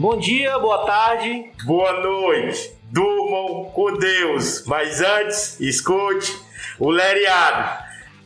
[0.00, 1.50] Bom dia, boa tarde.
[1.66, 2.72] Boa noite.
[2.84, 4.64] Durmam com Deus.
[4.64, 6.40] Mas antes, escute
[6.78, 7.84] o Leriado.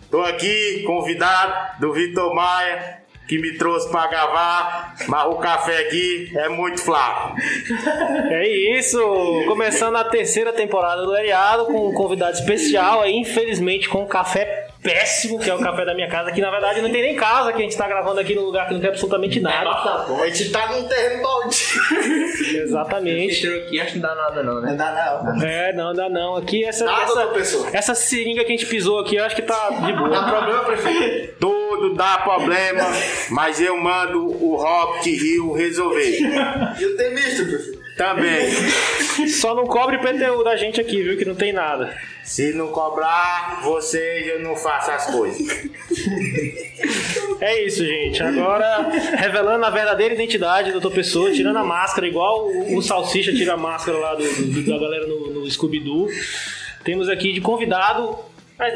[0.09, 6.31] Tô aqui, convidado do Vitor Maia, que me trouxe para gravar, mas o café aqui
[6.37, 7.35] é muito fraco.
[8.31, 8.47] É
[8.79, 9.01] isso,
[9.49, 14.64] começando a terceira temporada do Leriado com um convidado especial aí, infelizmente com um café
[14.85, 17.53] péssimo, que é o café da minha casa, que na verdade não tem nem casa,
[17.55, 19.71] que a gente tá gravando aqui num lugar que não tem absolutamente nada.
[19.71, 21.81] A gente tá num terreno baldio.
[22.63, 23.49] Exatamente.
[23.49, 24.71] Aqui, acho que não dá nada não, né?
[24.71, 25.43] Não dá não.
[25.43, 26.37] É, não dá não.
[26.37, 29.71] Aqui essa, Nada, essa, essa seringa que a gente pisou aqui, eu acho que tá
[29.71, 30.25] de Dá boa.
[30.29, 31.35] problema, prefeito?
[31.41, 32.85] Tudo dá problema,
[33.31, 36.05] mas eu mando o Rock Rio resolver.
[36.79, 37.74] E o tenista, prefeito?
[37.97, 38.51] Também.
[39.29, 41.17] Só não cobre PTU da gente aqui, viu?
[41.17, 41.97] Que não tem nada.
[42.25, 45.47] Se não cobrar, vocês eu não faço as coisas.
[47.41, 48.23] É isso, gente.
[48.23, 50.95] Agora, revelando a verdadeira identidade do Dr.
[50.95, 54.79] Pessoa, tirando a máscara, igual o, o Salsicha tira a máscara lá do, do- da
[54.79, 56.09] galera no, no Scooby-Doo.
[56.83, 58.19] Temos aqui de convidado,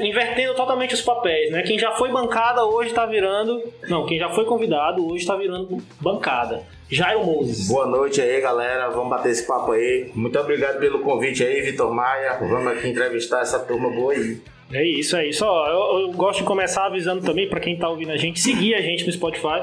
[0.01, 1.63] invertendo totalmente os papéis, né?
[1.63, 3.63] Quem já foi bancada hoje tá virando.
[3.89, 6.63] Não, quem já foi convidado hoje tá virando bancada.
[6.91, 7.69] Jairo Moses.
[7.69, 8.89] Boa noite aí, galera.
[8.89, 10.11] Vamos bater esse papo aí.
[10.15, 12.39] Muito obrigado pelo convite aí, Vitor Maia.
[12.41, 14.41] Vamos aqui entrevistar essa turma boa aí.
[14.73, 15.45] É isso, é isso.
[15.47, 18.75] Ó, eu, eu gosto de começar avisando também pra quem tá ouvindo a gente, seguir
[18.75, 19.63] a gente no Spotify,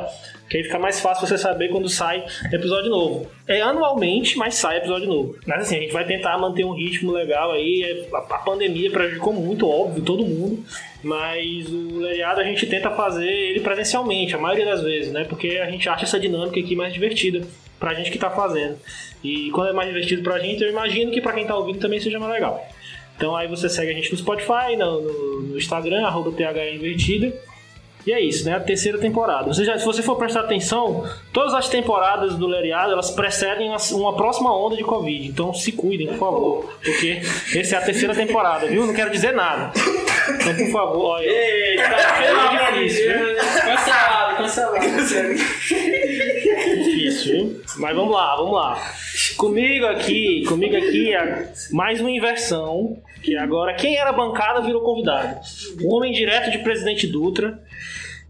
[0.49, 3.29] que aí fica mais fácil você saber quando sai episódio novo.
[3.47, 5.35] É anualmente, mas sai episódio novo.
[5.45, 7.83] Mas assim, a gente vai tentar manter um ritmo legal aí.
[7.83, 10.63] É, A, a pandemia prejudicou muito, óbvio, todo mundo.
[11.03, 15.23] Mas o Leiado a gente tenta fazer ele presencialmente, a maioria das vezes, né?
[15.23, 17.45] Porque a gente acha essa dinâmica aqui mais divertida
[17.79, 18.77] pra gente que tá fazendo.
[19.23, 21.99] E quando é mais divertido pra gente, eu imagino que pra quem tá ouvindo também
[21.99, 22.67] seja mais legal.
[23.17, 26.31] Então aí você segue a gente no Spotify, no, no- no Instagram, arroba.
[28.07, 28.53] E é isso, né?
[28.55, 29.51] A terceira temporada.
[29.51, 31.03] Você já, se você for prestar atenção,
[31.33, 35.27] todas as temporadas do Leriado, elas precedem uma, próxima onda de Covid.
[35.27, 36.75] Então se cuidem, por favor.
[36.83, 37.21] Porque
[37.55, 38.85] essa é a terceira temporada, viu?
[38.85, 39.71] Não quero dizer nada.
[40.35, 41.27] Então, por favor, olha.
[41.77, 43.35] Tá difícil, viu?
[43.63, 44.85] Cancelado, cancelado.
[46.83, 47.61] Difícil, viu?
[47.77, 48.93] Mas vamos lá, vamos lá.
[49.38, 53.01] Comigo aqui, comigo aqui é mais uma inversão.
[53.22, 55.40] Que agora quem era bancada virou convidado.
[55.81, 57.59] Um homem direto de Presidente Dutra.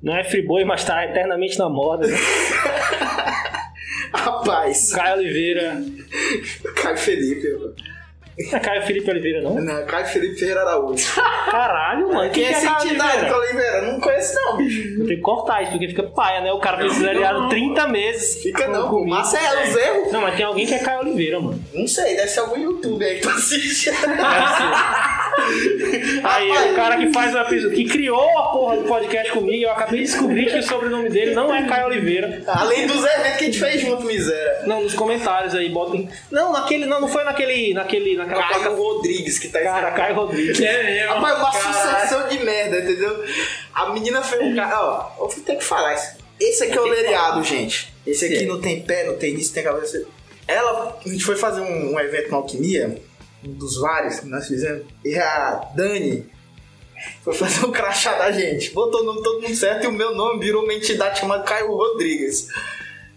[0.01, 2.07] Não é friboi, mas tá eternamente na moda.
[2.07, 2.15] né?
[4.13, 5.83] Rapaz, Caio Oliveira.
[6.75, 7.47] Caio Felipe.
[8.37, 9.55] Não é Caio Felipe Oliveira, não?
[9.55, 11.05] Não, Caio Felipe Ferreira Araújo.
[11.49, 12.29] Caralho, mano.
[12.31, 13.29] Quem é essa Caio entidade, Oliveira?
[13.33, 13.81] Caio Oliveira?
[13.93, 14.89] Não conheço não, bicho.
[14.89, 16.51] Eu tenho que cortar isso, porque fica paia, né?
[16.51, 18.41] O cara fez seriado 30 meses.
[18.43, 19.09] Fica com- não, comigo.
[19.15, 20.11] Marcelo, os erros.
[20.11, 21.63] Não, mas tem alguém que é Caio Oliveira, mano.
[21.73, 23.89] Não sei, deve ser algum YouTube aí que tu assiste.
[26.23, 29.63] Aí, Rapaz, o cara que faz o episódio, que criou a porra do podcast comigo,
[29.63, 32.41] eu acabei de descobrir que o sobrenome dele não é Caio Oliveira.
[32.47, 34.61] Além dos eventos que a gente fez junto, miséria.
[34.65, 36.09] Não, nos comentários aí, botem.
[36.31, 36.85] Não, naquele.
[36.85, 37.73] Não, não foi naquele.
[37.73, 38.75] naquele naquela Caio placa.
[38.75, 40.59] Rodrigues que tá Cara, Caio Rodrigues.
[40.59, 41.13] É mesmo.
[41.15, 41.99] Rapaz, uma Caralho.
[41.99, 43.23] sucessão de merda, entendeu?
[43.73, 44.81] A menina fez um cara.
[44.81, 46.17] Ó, eu vou ter que falar isso.
[46.39, 47.93] Esse aqui é o Leriado, gente.
[48.05, 48.45] Esse aqui Sim.
[48.45, 50.05] não tem pé, não tem início, tem cabeça.
[50.47, 52.97] Ela, a gente foi fazer um, um evento na Alquimia,
[53.45, 56.25] dos vários que nós fizemos, e a Dani
[57.23, 58.71] foi fazer o crachá da gente.
[58.71, 61.67] Botou o nome todo mundo certo e o meu nome virou uma entidade chamada Caio
[61.71, 62.47] Rodrigues.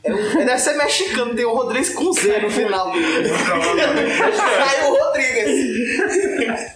[0.05, 2.93] É um- deve ser mexicano, tem o Rodrigues com Z no final.
[4.03, 6.73] Caio Rodrigues.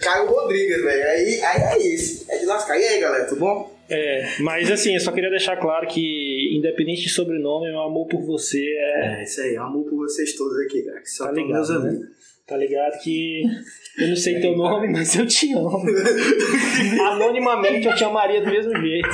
[0.00, 1.08] Caio Rodrigues, velho.
[1.08, 2.24] Aí, aí é isso.
[2.30, 2.78] É de lascar.
[2.78, 3.78] E aí, galera, tudo bom?
[3.92, 8.22] É, mas assim, eu só queria deixar claro que, independente de sobrenome, meu amor por
[8.22, 9.20] você é.
[9.20, 9.56] É isso aí.
[9.56, 11.00] Amor por vocês todos aqui, cara.
[11.00, 12.06] Que só Tá ligado, meus né?
[12.50, 13.44] Tá ligado que
[13.96, 15.84] eu não sei teu nome, mas eu te amo.
[17.12, 19.08] Anonimamente eu te amaria do mesmo jeito.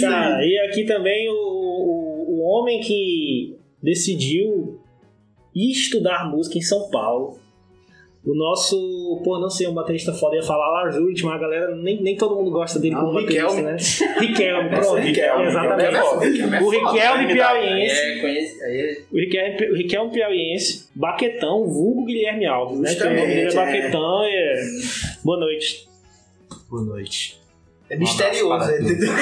[0.00, 4.80] Cara, e aqui também o, o, o homem que decidiu
[5.54, 7.38] ir estudar música em São Paulo.
[8.24, 11.74] O nosso, pô, não sei, um baterista foda ia falar lá, Júlio, mas a galera,
[11.74, 13.62] nem, nem todo mundo gosta dele Ah, como o baterista, Riquelme.
[13.62, 13.76] né?
[14.20, 14.94] Riquelme, pronto.
[15.00, 15.86] Riquelme, Exatamente.
[15.90, 17.94] Riquelme é foda, Riquelme é o Riquelme piauiense.
[18.00, 18.62] É, conhece.
[18.62, 22.94] Aí, O Riquelme, Riquelme piauiense, Baquetão, vulgo Guilherme Alves, né?
[22.94, 23.54] Que o nome Justamente, dele é é.
[23.82, 24.62] Baquetão e é...
[25.24, 25.88] Boa noite.
[26.70, 27.41] Boa noite.
[27.92, 29.12] É misterioso, entendeu?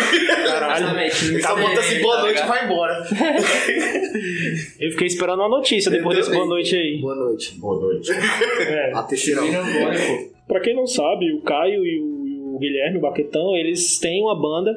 [0.46, 1.00] Caralho.
[1.00, 3.02] Ele só bota assim, boa noite e vai embora.
[4.78, 7.00] Eu fiquei esperando uma notícia depois desse boa noite aí.
[7.00, 7.58] Boa noite.
[7.58, 8.12] Boa noite.
[8.12, 8.93] É.
[8.94, 9.44] A Teixeirão.
[10.46, 14.22] Pra quem não sabe, o Caio e o, e o Guilherme, o Baquetão, eles têm
[14.22, 14.72] uma banda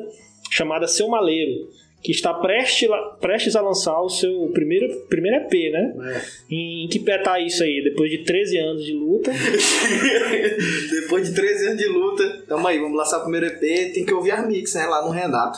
[0.49, 1.69] chamada Seu Maleiro,
[2.03, 2.89] que está prestes,
[3.21, 6.21] prestes a lançar o seu primeiro, primeiro EP, né?
[6.51, 7.81] Em que pé tá isso aí?
[7.81, 9.31] Depois de 13 anos de luta.
[10.91, 13.93] Depois de 13 anos de luta, tamo aí, vamos lançar o primeiro EP.
[13.93, 14.85] Tem que ouvir as mix, né?
[14.85, 15.57] Lá no Renato.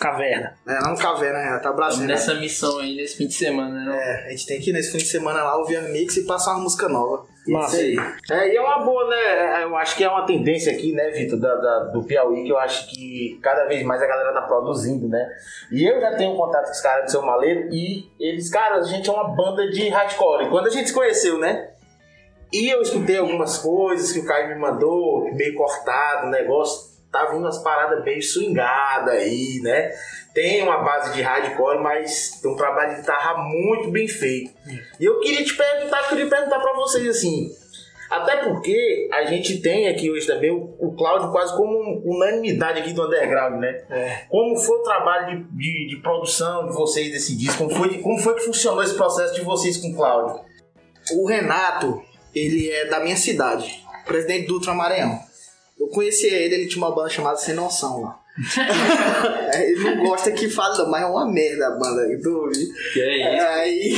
[0.00, 0.54] Caverna.
[0.66, 2.06] É, lá no Caverna, Renato, tá Estamos abraçando.
[2.08, 3.96] nessa missão aí nesse fim de semana, né?
[3.96, 6.24] É, a gente tem que ir nesse fim de semana lá ouvir a mix e
[6.24, 7.24] passar uma música nova.
[7.46, 7.82] Massa.
[7.82, 8.00] Isso
[8.30, 8.38] aí.
[8.40, 9.62] É, e é uma boa, né?
[9.64, 12.58] Eu acho que é uma tendência aqui, né, Vitor, da, da- do Piauí, que eu
[12.58, 15.28] acho que cada vez mais a galera tá produzindo, né?
[15.70, 18.82] E eu já tenho contato com os caras do seu maleiro e eles, cara, a
[18.82, 20.46] gente é uma banda de hardcore.
[20.46, 21.70] E quando a gente se conheceu, né?
[22.52, 26.94] E eu escutei algumas coisas que o Caio me mandou, meio cortado, o negócio.
[27.30, 29.92] Vindo umas paradas meio swingada aí, né?
[30.34, 34.52] Tem uma base de hardcore, mas tem um trabalho de guitarra muito bem feito.
[34.98, 37.50] E eu queria te perguntar, eu queria perguntar pra vocês assim.
[38.10, 42.92] Até porque a gente tem aqui hoje também o, o Cláudio quase como unanimidade aqui
[42.92, 43.84] do underground, né?
[44.28, 47.58] Como foi o trabalho de, de, de produção de vocês desse disco?
[47.58, 50.44] Como foi, como foi que funcionou esse processo de vocês com o Cláudio?
[51.12, 52.02] O Renato,
[52.34, 55.18] ele é da minha cidade, presidente do Ultramaranhão.
[55.78, 58.23] Eu conheci ele, ele tinha uma banda chamada Sem Noção lá.
[59.54, 62.66] Ele não gosta que fale, não, mas é uma merda a banda que tu ouvi.
[62.92, 63.46] Que é isso.
[63.46, 63.94] Aí,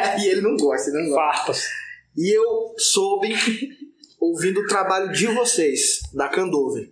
[0.00, 1.36] aí ele não gosta, ele não gosta.
[1.36, 1.68] Farpas.
[2.16, 3.34] E eu soube,
[4.18, 6.88] ouvindo o trabalho de vocês, da Candover.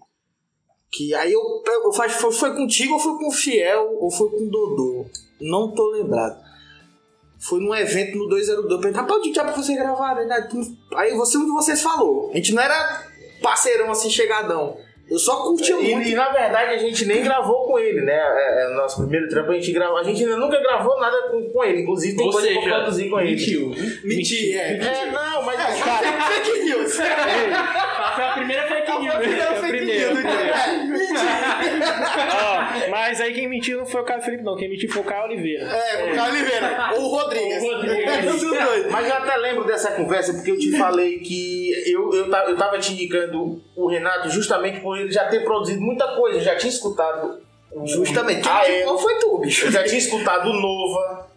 [0.91, 4.29] Que aí eu, eu faz, foi, foi contigo ou foi com o Fiel ou foi
[4.29, 5.07] com o Dodô?
[5.41, 6.43] Não tô lembrado.
[7.41, 8.71] Foi num evento no 202.
[8.71, 10.49] Eu perguntei, rapaz, o dia pra você gravar, né?
[10.95, 12.31] Aí você, um de vocês falou.
[12.31, 13.09] A gente não era
[13.41, 14.77] parceirão assim, chegadão.
[15.13, 16.09] Eu só curtia E, muito.
[16.09, 18.15] e, na verdade a gente nem gravou com ele, né?
[18.15, 19.99] É, é, o nosso primeiro trampo a gente gravou.
[19.99, 21.83] A gente ainda nunca gravou nada com, com ele.
[21.83, 23.31] Inclusive tem Ou coisa seja, pra produzir com ele.
[23.33, 23.75] mentiu.
[24.03, 24.79] Mentira, é.
[24.79, 26.99] É, não, mas É, cara, fake news.
[28.53, 29.15] Primeira fake news.
[29.15, 30.15] Foi a Foi a fake primeira.
[30.15, 30.83] news, né?
[32.45, 34.57] Ó, mas aí quem mentiu não foi o Caio Felipe, não.
[34.57, 35.65] Quem mentiu foi o Caio Oliveira.
[35.65, 36.91] É, o Caio Oliveira.
[36.95, 37.63] Ou o Rodrigues.
[37.63, 38.53] O Rodrigues.
[38.53, 38.89] É.
[38.91, 42.79] Mas eu até lembro dessa conversa porque eu te falei que eu, eu, eu tava
[42.79, 46.39] te indicando o Renato justamente por ele já ter produzido muita coisa.
[46.39, 47.41] Eu já tinha escutado.
[47.87, 48.47] Justamente.
[48.47, 49.67] Quem, Elo, qual foi tu, bicho?
[49.67, 51.32] Eu já tinha escutado o Nova.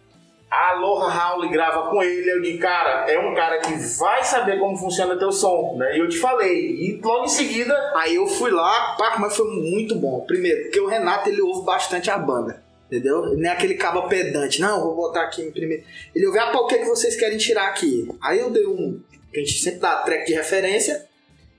[0.56, 2.30] A Aloha Howley grava com ele.
[2.30, 5.94] Eu disse, cara, é um cara que vai saber como funciona teu som, né?
[5.94, 6.76] E eu te falei.
[6.76, 7.74] E logo em seguida.
[7.94, 10.22] Aí eu fui lá, pá, mas foi muito bom.
[10.22, 12.64] Primeiro, porque o Renato ele ouve bastante a banda.
[12.86, 13.36] Entendeu?
[13.36, 14.58] Não é aquele cabo pedante.
[14.58, 15.84] Não, vou botar aqui em primeiro.
[16.14, 18.08] Ele ouve, ah, pá, o que, é que vocês querem tirar aqui?
[18.22, 18.98] Aí eu dei um.
[19.34, 21.06] A gente sempre dá track de referência.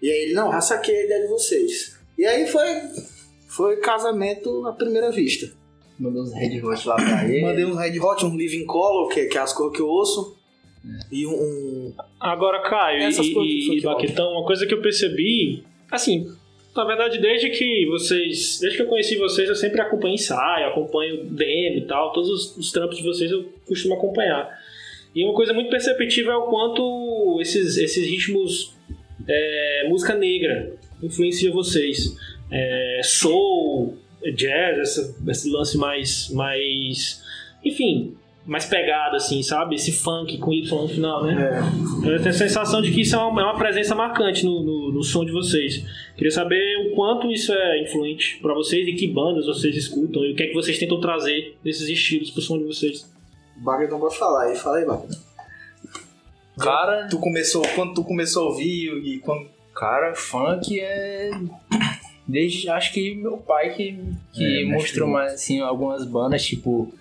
[0.02, 1.96] E aí ele, não, já saquei a ideia de vocês.
[2.18, 2.66] E aí foi.
[3.48, 5.52] Foi casamento à primeira vista.
[6.00, 7.42] Mandou uns Red Hot lá pra ele.
[7.42, 10.38] Mandei um Red Hot, um Living Color, que, que é as cores que eu ouço.
[11.12, 11.94] E um.
[12.20, 13.82] Agora, Caio Essas e, e, e.
[13.82, 16.32] Baquetão, uma coisa que eu percebi, assim,
[16.76, 21.26] na verdade, desde que vocês, desde que eu conheci vocês, eu sempre acompanho ensaio, acompanho
[21.26, 24.48] demo e tal, todos os, os trampos de vocês eu costumo acompanhar.
[25.16, 28.76] E uma coisa muito perceptível é o quanto esses, esses ritmos,
[29.28, 32.16] é, música negra, influencia vocês.
[32.52, 33.98] É, soul,
[34.36, 37.22] jazz, essa- esse lance mais, mais,
[37.64, 38.16] enfim,
[38.46, 39.76] mais pegado, assim, sabe?
[39.76, 41.60] Esse funk com Y no final, né?
[42.06, 44.92] Eu tenho a sensação de que isso é uma, é uma presença marcante no, no,
[44.94, 45.84] no som de vocês.
[46.16, 50.32] Queria saber o quanto isso é influente pra vocês e que bandas vocês escutam e
[50.32, 53.12] o que é que vocês tentam trazer desses estilos pro som de vocês.
[53.62, 55.08] O não vai falar aí, fala aí, Bagre.
[56.58, 59.48] Cara, Tu começou, quando tu começou a ouvir e quando.
[59.76, 61.32] cara, funk é.
[62.28, 63.98] Desde acho que meu pai que,
[64.34, 66.94] que É, mostrou mais assim algumas bandas, tipo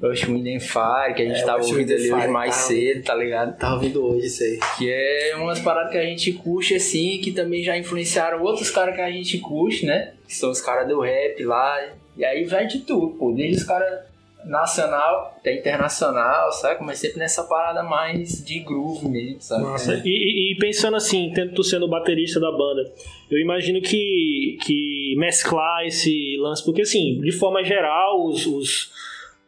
[0.00, 2.62] Rush Wind and Fire, que a gente É, tava ouvindo Wind ali hoje mais tá.
[2.62, 3.58] cedo, tá ligado?
[3.58, 4.58] Tava ouvindo hoje isso aí.
[4.78, 8.94] Que é umas paradas que a gente curte assim, que também já influenciaram outros caras
[8.94, 10.14] que a gente curte, né?
[10.26, 11.78] Que são os caras do rap lá.
[12.16, 13.32] E aí vai de tudo, pô.
[13.32, 14.00] Desde os caras
[14.44, 16.84] nacional até internacional, sabe?
[16.84, 19.62] Mas sempre nessa parada mais de groove mesmo, sabe?
[19.64, 22.92] Nossa, e, e- e pensando assim, tendo tu sendo o baterista da banda,
[23.30, 28.90] eu imagino que, que mesclar esse lance, porque assim, de forma geral, os, os-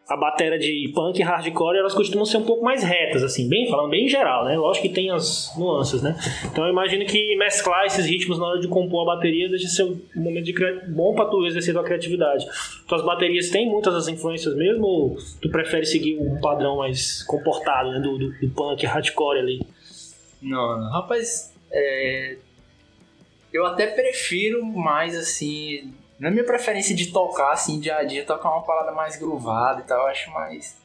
[0.07, 3.67] a bateria de punk e hardcore, elas costumam ser um pouco mais retas, assim, bem
[3.71, 4.55] falando bem em geral, né?
[4.57, 6.15] Lógico que tem as nuances, né?
[6.45, 9.85] Então eu imagino que mesclar esses ritmos na hora de compor a bateria deixa ser
[9.85, 12.45] um momento de cria- bom pra tu exercer tua criatividade.
[12.87, 17.91] Tuas baterias têm muitas das influências mesmo, ou tu prefere seguir um padrão mais comportado,
[17.91, 17.99] né?
[18.01, 19.63] Do, do, do punk hardcore ali?
[20.43, 20.91] Não, não.
[20.91, 22.37] rapaz, é,
[23.51, 25.95] eu até prefiro mais assim.
[26.19, 29.85] Na minha preferência de tocar, assim, dia a dia, tocar uma parada mais groovada e
[29.85, 30.77] tal, eu acho mais.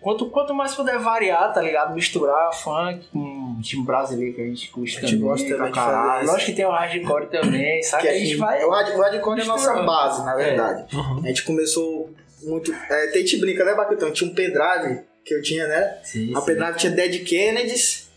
[0.00, 1.94] Quanto, quanto mais puder variar, tá ligado?
[1.94, 5.20] Misturar funk com time brasileiro que a gente curte A gente também.
[5.28, 6.26] gosta de fazer caralho.
[6.28, 8.02] Lógico que tem o hardcore também, sabe?
[8.04, 8.64] Que a gente vai.
[8.64, 10.96] O hard- o hardcore é a nossa base, na verdade.
[10.96, 11.22] Uhum.
[11.24, 12.10] A gente começou
[12.44, 12.72] muito.
[12.88, 14.12] É, tem gente brinca, né, Baquetão?
[14.12, 15.98] Tinha um pendrive que eu tinha, né?
[16.04, 16.46] Sim, A sim.
[16.46, 18.08] pendrive tinha Dead Kennedys,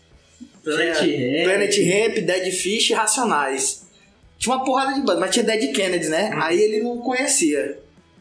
[0.62, 0.98] Planet.
[1.44, 3.83] Planet Ramp, Dead Fish e Racionais.
[4.44, 6.30] Tinha uma porrada de banda, mas tinha Dead Kennedys, né?
[6.34, 7.78] Aí ele não conhecia.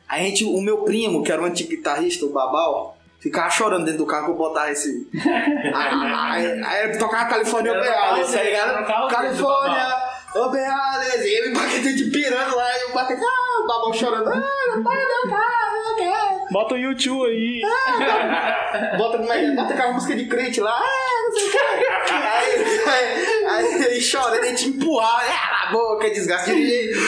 [0.07, 3.97] A gente, o meu primo, que era o antigo guitarrista, o Babal, ficava chorando dentro
[3.97, 5.05] do carro que eu botava esse.
[5.13, 9.37] aí, aí, aí tocava Califórnia Obeales, carro tá ligado?
[9.37, 9.43] do
[10.33, 14.41] Califórnia Obeales, e ele baquetete pirando lá, e o baquete, ah, o Babal chorando, ah,
[14.75, 16.43] não pode, não pode, não quero.
[16.51, 17.61] Bota o YouTube aí.
[18.97, 19.51] Bota, é que é?
[19.55, 21.57] Bota aquela música de crente lá, ah, não sei o que.
[22.13, 26.99] Aí, aí, aí ele chora, ele te empurrar, ah, a boca, desgaste de jeito.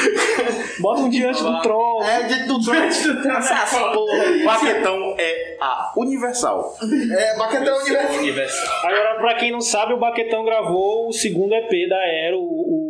[0.80, 2.04] Bota um diante do troll.
[2.04, 2.74] É, de tudo.
[2.74, 4.44] Essas porra aí.
[4.44, 6.76] Baquetão é a Universal.
[7.18, 8.18] É, baquetão universal.
[8.18, 8.76] Universal.
[8.84, 12.82] Agora, pra quem não sabe, o Baquetão gravou o segundo EP da Aero, o, o-
[12.82, 12.85] o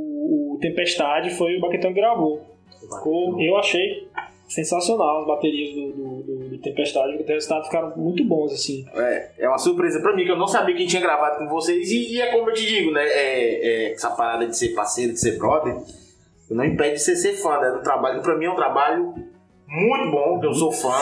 [0.70, 2.42] Tempestade, foi o Baquetão que gravou.
[2.82, 4.08] Ficou, eu achei
[4.48, 8.86] sensacional as baterias do, do, do- do Tempestade, os resultados ficaram muito bons, assim.
[8.96, 11.90] É, é uma surpresa pra mim, que eu não sabia quem tinha gravado com vocês.
[11.92, 13.04] E, e é como eu te digo, né?
[13.04, 15.76] É, é, essa parada de ser parceiro, de ser brother,
[16.50, 18.22] não impede de você ser fã né, do trabalho.
[18.22, 19.16] Pra mim é um trabalho
[19.68, 20.94] muito bom, que eu sou fã.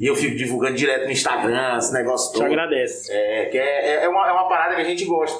[0.00, 2.46] E eu fico divulgando direto no Instagram, esse negócio Te todo.
[2.46, 3.12] agradece.
[3.12, 5.38] É, que é, é, uma, é uma parada que a gente gosta.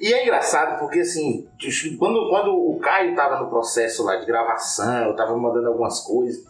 [0.00, 1.46] E é engraçado porque, assim,
[1.98, 6.44] quando, quando o Caio tava no processo lá de gravação, eu tava mandando algumas coisas,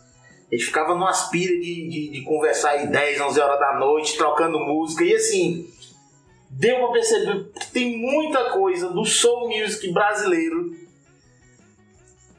[0.50, 4.16] a gente ficava numa aspira de, de, de conversar aí 10, 11 horas da noite,
[4.18, 5.66] trocando música, e assim,
[6.50, 10.76] deu pra perceber que tem muita coisa do soul music brasileiro.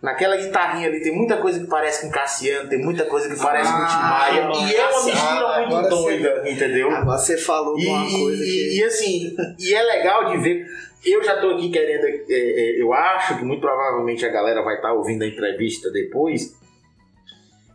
[0.02, 3.70] Naquela guitarrinha ali tem muita coisa que parece com Cassiano, tem muita coisa que parece
[3.70, 6.90] com Tim Maia, Ah, e é uma mistura muito doida, entendeu?
[6.90, 8.78] Agora você falou E, uma coisa e- que.
[8.80, 10.66] e, assim, e é legal de ver.
[11.06, 12.06] Eu já tô aqui querendo.
[12.06, 16.56] é, é, eu acho que muito provavelmente a galera vai estar ouvindo a entrevista depois.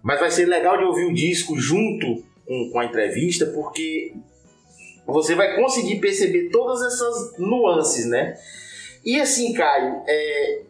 [0.02, 4.12] Mas vai ser legal de ouvir o disco junto com, com a entrevista, porque
[5.06, 8.36] você vai conseguir perceber todas essas nuances, né?
[9.04, 10.62] E assim, Caio, é,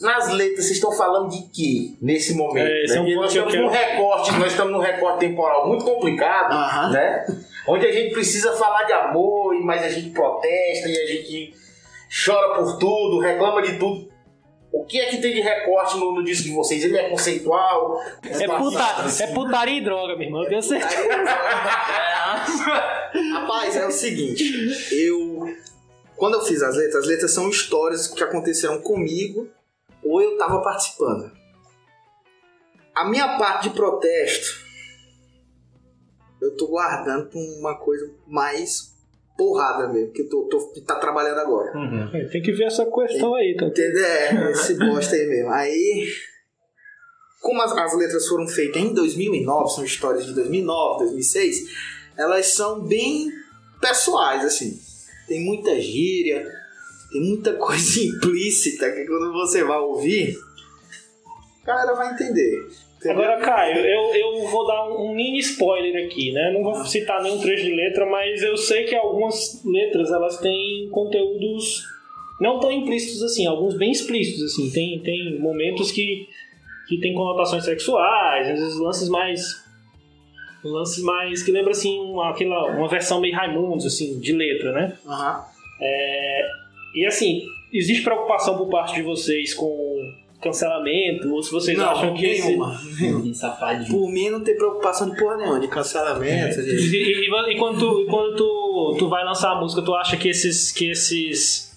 [0.00, 2.66] nas letras vocês estão falando de quê nesse momento?
[2.66, 2.96] É, né?
[2.96, 6.90] é um nós que estamos num recorte, nós estamos num recorte temporal muito complicado Aham.
[6.90, 7.26] né?
[7.68, 11.54] Onde a gente precisa falar de amor, mas a gente protesta e a gente
[12.10, 14.10] chora por tudo, reclama de tudo.
[14.72, 16.84] O que é que tem de recorte no, no disco de vocês?
[16.84, 18.00] Ele é conceitual?
[18.22, 18.84] É, puta,
[19.20, 20.92] é putaria e droga, meu irmão, eu tenho certeza.
[23.32, 24.44] Rapaz, é o seguinte,
[24.92, 25.44] eu.
[26.16, 29.48] Quando eu fiz as letras, as letras são histórias que aconteceram comigo
[30.04, 31.32] ou eu tava participando.
[32.94, 34.64] A minha parte de protesto,
[36.40, 38.94] eu tô guardando pra uma coisa mais
[39.36, 41.72] porrada mesmo, que eu tô, tô tá trabalhando agora.
[42.14, 43.66] É, Tem que ver essa questão aí, tá?
[43.66, 45.50] É, esse bosta aí mesmo.
[45.50, 46.06] Aí,
[47.40, 51.56] como as, as letras foram feitas em 2009, são histórias de 2009, 2006,
[52.16, 53.30] elas são bem
[53.80, 54.78] pessoais, assim.
[55.26, 56.46] Tem muita gíria,
[57.10, 60.36] tem muita coisa implícita que quando você vai ouvir,
[61.62, 62.68] a galera vai entender.
[63.08, 66.52] Agora, Caio, eu, eu vou dar um, mini spoiler aqui, né?
[66.52, 70.88] Não vou citar nenhum trecho de letra, mas eu sei que algumas letras elas têm
[70.90, 71.82] conteúdos
[72.40, 74.70] não tão implícitos assim, alguns bem explícitos assim.
[74.70, 76.26] Tem, tem momentos que,
[76.88, 79.70] que tem conotações sexuais, às vezes lances mais
[80.62, 84.98] lances mais que lembra assim uma, aquela uma versão meio Raimundos assim de letra, né?
[85.06, 85.44] Aham.
[86.94, 87.42] E assim,
[87.72, 89.96] existe preocupação por parte de vocês com
[90.40, 92.78] cancelamento ou se vocês acham que esse- nenhuma.
[93.34, 93.90] Safadinho.
[93.90, 96.96] Por mim não tem preocupação de porra nenhuma, de cancelamento, E, de...
[96.96, 100.28] e- e quando, tu, e quando tu, tu vai lançar a música, tu acha que
[100.28, 100.72] esses.
[100.72, 101.70] que esses.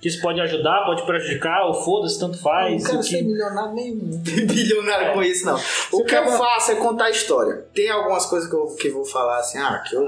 [0.00, 2.82] que isso pode ajudar, pode prejudicar, ou foda-se, tanto faz.
[2.82, 4.22] não quero o que- ser milionário nenhum.
[4.46, 5.58] bilionário com isso, não.
[5.92, 7.66] O que eu faço é contar a história.
[7.74, 10.04] Tem algumas coisas que eu, que eu vou falar assim, ah, que eu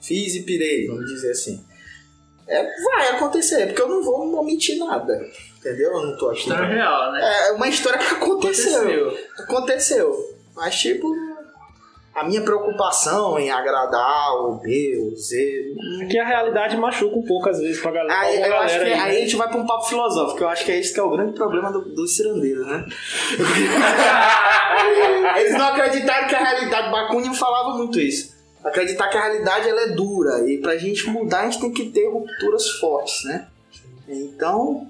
[0.00, 1.64] fiz e pirei, vamos dizer assim.
[2.48, 5.24] É, vai acontecer, porque eu não vou omitir nada.
[5.62, 5.92] Entendeu?
[5.92, 6.40] Eu não tô aqui.
[6.40, 7.20] História real, né?
[7.48, 8.80] É uma história que aconteceu.
[8.80, 9.18] Aconteceu.
[9.38, 10.34] Aconteceu.
[10.56, 11.06] Mas, tipo,
[12.14, 15.72] a minha preocupação em agradar o B, o Z.
[15.78, 18.18] hum, que a realidade machuca um pouco às vezes pra galera.
[18.20, 20.48] Aí, eu acho que galera aí, aí, a gente vai pra um papo filosófico, eu
[20.48, 22.84] acho que é isso que é o grande problema do- dos cirandeiros, né?
[25.38, 28.32] Eles não acreditaram que a realidade, Bakunin falava muito isso.
[28.64, 31.86] Acreditar que a realidade ela é dura e pra gente mudar a gente tem que
[31.90, 33.46] ter rupturas fortes, né?
[34.08, 34.86] Então,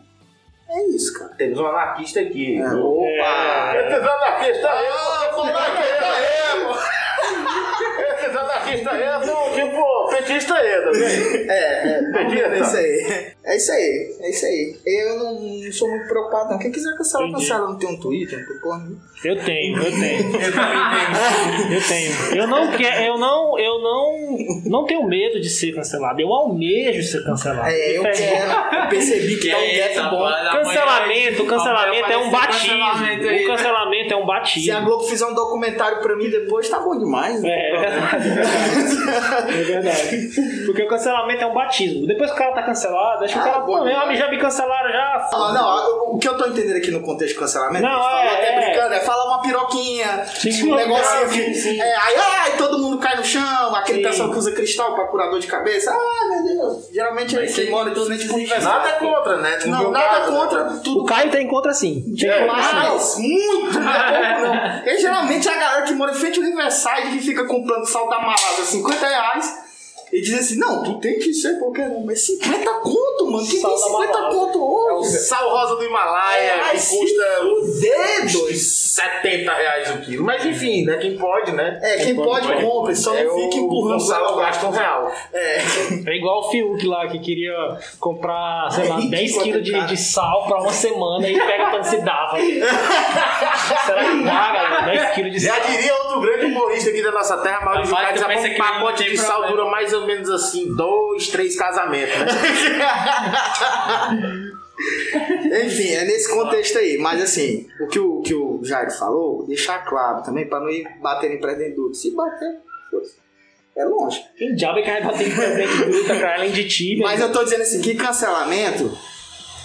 [0.75, 1.33] é isso, cara.
[1.37, 2.61] Temos um anarquista aqui.
[2.61, 2.77] É, Opa!
[2.79, 3.77] opa!
[3.77, 5.31] Esses anarquistas aí, Ah,
[8.15, 11.51] Esses anarquistas aí são tipo petista aí, tá vendo?
[11.51, 12.47] É, é, Petista.
[12.49, 13.33] é isso aí.
[13.45, 14.77] É isso aí, é isso aí.
[14.87, 16.59] Eu não, não sou muito preocupado, não.
[16.59, 17.49] Quem quiser cancelar, Entendi.
[17.49, 17.69] cancela.
[17.69, 19.13] Não tem um Twitter, não tem porra nenhuma.
[19.25, 20.33] Eu tenho, eu tenho.
[21.73, 22.13] Eu tenho.
[22.37, 26.21] Eu não quero, eu não, eu não, não tenho medo de ser cancelado.
[26.21, 27.69] Eu almejo ser cancelado.
[27.69, 28.51] É, eu quero.
[28.83, 30.29] Eu percebi que dá um gap bom.
[30.53, 32.79] Cancelamento, cancelamento é um batismo.
[32.79, 34.85] cancelamento O cancelamento é um Se a batismo.
[34.85, 37.43] Globo fizer um documentário pra mim depois, tá bom demais.
[37.43, 38.29] tem É, é verdade.
[39.49, 40.31] É verdade.
[40.67, 42.07] Porque o cancelamento é um batismo.
[42.07, 45.29] Depois que o cara tá cancelado, o Ah, cara, bom, já me cancelaram já.
[45.33, 48.29] Ah, não, o que eu tô entendendo aqui no contexto de cancelamento, Não, fala é,
[48.35, 48.61] até é.
[48.67, 51.55] brincando, é falar uma piroquinha, Sim, um negocinho que.
[51.55, 51.81] sim.
[51.81, 54.05] É, aí, ai, todo mundo cai no chão, aquele Sim.
[54.09, 55.91] pessoal que usa cristal pra curar dor de cabeça.
[55.93, 56.89] Ah, meu Deus.
[56.93, 58.63] Geralmente Mas é quem mora todos de frente pro.
[58.63, 59.59] Nada contra, né?
[59.65, 60.39] No Não, nada caso, né?
[60.39, 61.05] contra O tudo.
[61.07, 62.03] Caio tem contra sim.
[62.19, 62.47] Tem sim.
[62.47, 64.41] Mas, muito, não é pouco
[64.87, 64.87] não.
[64.93, 68.09] E geralmente é a galera que mora em frente ao Universal que fica comprando sal
[68.09, 69.72] da malada 50 reais
[70.13, 73.47] e diz assim: não, tu tem que ser qualquer um, mas 50 conto, mano.
[73.49, 74.35] Quem Sal tem da 50 malada.
[74.35, 75.19] conto O hoje?
[75.19, 78.83] sal rosa do Himalaia, Ai, que custa fuder, dois.
[78.93, 80.25] 70 reais o quilo.
[80.25, 80.99] Mas enfim, né?
[80.99, 81.79] Quem pode, né?
[81.83, 85.11] É, quem pode, compra, só É não fica o empurrando Gonçalo gasta um real.
[85.33, 85.59] É.
[86.07, 87.55] É igual o Fiuk lá que queria
[87.99, 91.71] comprar, sei É lá, ridículo 10 quilos de, de sal pra uma semana e pega
[91.71, 92.39] tanto se dava.
[92.39, 94.83] Será que dá, galera?
[94.83, 95.71] 10 quilos de Já sal.
[95.71, 99.57] diria outro grande humorista aqui da nossa terra, Maurício que um pacote de sal problema.
[99.57, 102.27] dura mais ou menos assim, dois, três casamentos, né?
[105.65, 106.99] Enfim, é nesse contexto aí.
[106.99, 110.87] Mas assim, o que o, que o Jairo falou, deixar claro também, pra não ir
[111.01, 111.97] bater em pretendente.
[111.97, 112.59] Se bater,
[113.77, 114.23] é longe.
[114.37, 117.33] Quem diabo é que vai bater em presente bruta pra além de ti, Mas eu
[117.33, 118.97] tô dizendo assim, que cancelamento,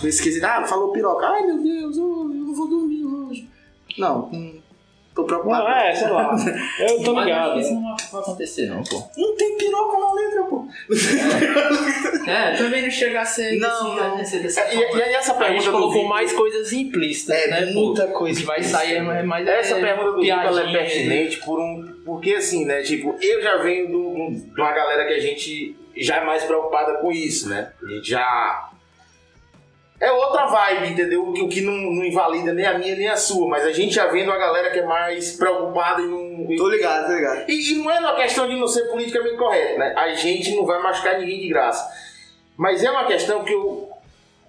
[0.03, 3.50] esquisito, ah, falou piroca, ai meu Deus, eu, eu não vou dormir hoje.
[3.98, 4.56] Não, hum,
[5.17, 5.63] tô preocupado.
[5.63, 6.36] Não, é, sei lá.
[6.79, 7.45] Eu tô Mas ligado.
[7.51, 9.03] acho que isso não vai acontecer, não, pô.
[9.17, 10.67] Não tem piroca na letra, pô.
[12.27, 14.17] É, também não chega a ser Não, não.
[14.17, 14.97] desse- dessa E, forma.
[15.00, 17.65] e aí essa A pergunta gente do colocou mais coisas implícitas, É, né?
[17.67, 17.86] pô?
[17.86, 19.47] muita coisa O que vai sair é mais.
[19.47, 22.81] Essa é, pergunta do Vitor é pertinente por um, porque assim, né?
[22.81, 27.11] Tipo, eu já venho de uma galera que a gente já é mais preocupada com
[27.11, 27.72] isso, né?
[27.81, 28.70] A gente já.
[30.00, 31.27] É outra vibe, entendeu?
[31.27, 33.72] O que, o que não, não invalida nem a minha nem a sua, mas a
[33.72, 36.55] gente já vem de uma galera que é mais preocupada e não.
[36.55, 37.50] Tô ligado, tô ligado.
[37.50, 39.94] E, e não é uma questão de não ser politicamente correto, né?
[39.98, 41.92] A gente não vai machucar ninguém de graça.
[42.55, 43.90] Mas é uma questão que eu,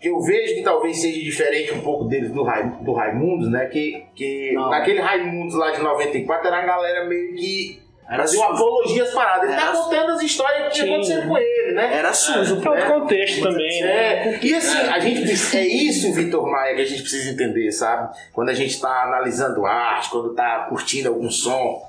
[0.01, 3.67] que eu vejo que talvez seja diferente um pouco deles do, Rai, do Raimundos, né?
[3.67, 4.69] Que, que Não.
[4.69, 7.83] naquele Raimundos lá de 94 era a galera meio que
[8.17, 8.63] fazia uma sujo.
[8.63, 9.51] apologia às paradas.
[9.51, 11.91] Ele tá Era contando as histórias que acontecido com ele, né?
[11.95, 12.71] Era sujo, É pô.
[12.71, 14.29] outro contexto também, né?
[14.35, 17.71] É, e assim, a gente precisa- é isso, Vitor Maia, que a gente precisa entender,
[17.71, 18.17] sabe?
[18.33, 21.87] Quando a gente está analisando arte, quando está curtindo algum som.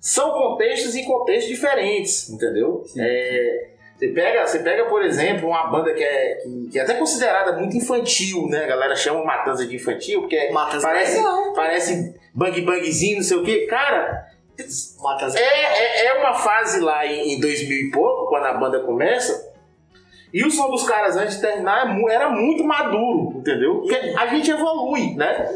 [0.00, 2.84] São contextos e contextos diferentes, entendeu?
[2.96, 3.66] É,
[3.96, 7.54] você, pega, você pega, por exemplo, uma banda que é, que, que é até considerada
[7.58, 8.62] muito infantil, né?
[8.62, 11.52] A galera chama Matanza de infantil, porque é- Matanza parece, legal.
[11.52, 13.66] parece bang bangzinho, não sei o quê.
[13.68, 14.27] Cara,
[15.00, 18.80] Mata é, é, é uma fase lá em, em 2000 e pouco, quando a banda
[18.80, 19.48] começa,
[20.32, 23.76] e o som dos caras antes de terminar é era muito maduro, entendeu?
[23.80, 25.48] Porque a gente evolui, né?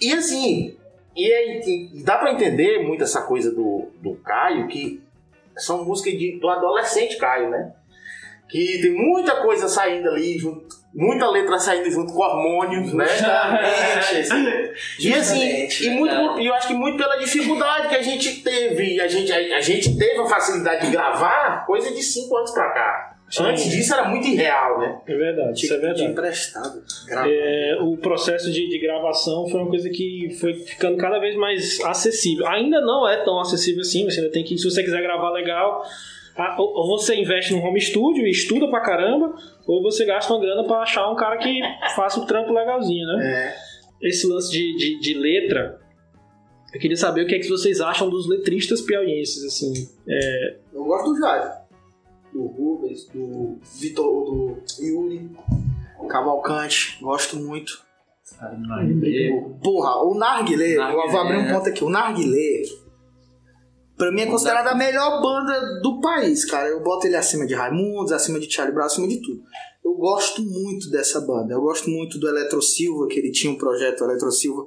[0.00, 0.76] E assim,
[1.14, 5.02] e, é- e dá pra entender muito essa coisa do, do Caio, que
[5.56, 7.72] são músicas de- do adolescente Caio, né?
[8.48, 13.06] Que tem muita coisa saindo ali, junto, muita letra saindo junto com hormônios, né?
[13.06, 14.72] Justamente.
[15.00, 16.20] E assim, e, muito, né?
[16.20, 19.00] por- e eu acho que muito pela dificuldade que a gente teve.
[19.00, 22.70] A gente, a, a gente teve a facilidade de gravar coisa de 5 anos pra
[22.72, 23.14] cá.
[23.30, 23.44] Sim.
[23.44, 25.00] Antes disso era muito irreal, né?
[25.06, 26.04] É verdade, isso é De verdade.
[26.04, 26.82] emprestado.
[27.10, 31.78] É, o processo de, de gravação foi uma coisa que foi ficando cada vez mais
[31.84, 32.46] acessível.
[32.46, 35.84] Ainda não é tão acessível assim, você ainda tem que, se você quiser gravar legal,
[36.58, 39.34] ou você investe num home studio e estuda pra caramba,
[39.66, 41.60] ou você gasta uma grana pra achar um cara que
[41.94, 43.54] faça o trampo legalzinho, né?
[44.00, 45.80] Esse lance de, de, de letra,
[46.72, 49.88] eu queria saber o que é que vocês acham dos letristas piauienses, assim.
[50.72, 51.50] Eu gosto do Jairo.
[52.32, 55.30] Do Rubens, do Vitor, do Yuri,
[56.08, 56.98] Cavalcante.
[57.00, 57.82] Gosto muito.
[59.62, 61.84] Porra, o Narguilé, eu vou abrir um ponto aqui.
[61.84, 62.62] O Narguilé,
[63.98, 66.68] pra mim, é considerada a melhor banda do país, cara.
[66.68, 69.42] Eu boto ele acima de Raimundos, acima de Charlie Brown, acima de tudo.
[69.84, 71.52] Eu gosto muito dessa banda.
[71.54, 74.64] Eu gosto muito do Eletro Silva, que ele tinha um projeto Eletro Silva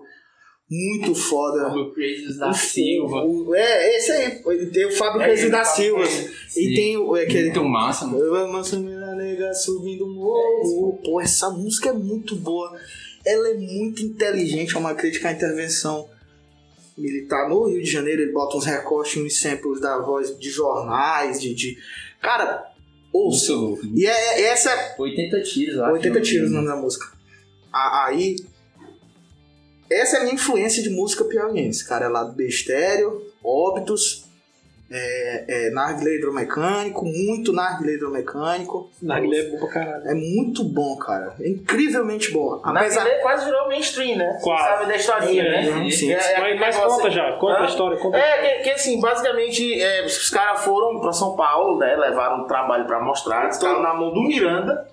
[0.70, 1.68] muito foda.
[1.68, 3.26] O Crazy da O- Silva.
[3.26, 4.42] o- é, esse aí.
[4.72, 6.02] Tem o Fábio É, Crazy da Fábio Silva.
[6.04, 6.32] Crazy.
[6.48, 6.74] E Sim.
[6.74, 7.44] tem o- é aquele.
[7.46, 8.64] Muito massa, mano.
[8.80, 10.98] Menina nega subindo o morro.
[11.04, 12.72] Pô, essa música é muito boa.
[13.26, 16.08] Ela é muito inteligente, é uma crítica à intervenção
[16.98, 18.22] militar no Rio de Janeiro.
[18.22, 21.54] Ele bota uns recortes, uns samples da voz de jornais, de.
[21.54, 21.78] de...
[22.22, 22.66] Cara,
[23.14, 23.54] ouça.
[23.54, 23.86] Louco.
[23.96, 25.94] E é, é- essa é 80 tiros, eu acho.
[25.94, 27.08] 80 tiros o nome da música.
[27.72, 28.36] Aí.
[29.90, 32.06] Essa é a minha influência de música piauiense, cara.
[32.06, 34.24] É lá do Bestério, Óbitos,
[34.94, 38.92] é, é, narguilé hidromecânico, muito narguilé hidromecânico.
[39.02, 40.08] Narguilé é bom pra caralho.
[40.08, 41.34] É muito bom, cara.
[41.40, 42.60] É incrivelmente bom.
[42.64, 43.02] Apesar...
[43.02, 43.22] Apesar...
[43.22, 44.40] quase virou mainstream, né?
[44.44, 44.64] Quase.
[44.68, 45.90] Sabe da historinha, né?
[45.90, 46.12] Sim.
[46.12, 47.62] É, é Mas, mas conta já, conta Hã?
[47.62, 47.98] a história.
[47.98, 48.18] Conta.
[48.18, 51.96] É, que, que assim, basicamente, é, os caras foram pra São Paulo, né?
[51.96, 54.88] Levaram um trabalho pra mostrar, estavam na mão do Miranda.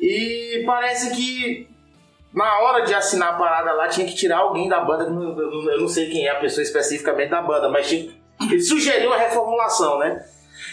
[0.00, 1.68] E parece que
[2.34, 5.22] na hora de assinar a parada lá, tinha que tirar alguém da banda, que não-
[5.38, 8.10] eu não- eu não sei quem é a pessoa especificamente da banda, mas tinha,
[8.50, 10.24] ele sugeriu uma reformulação, né?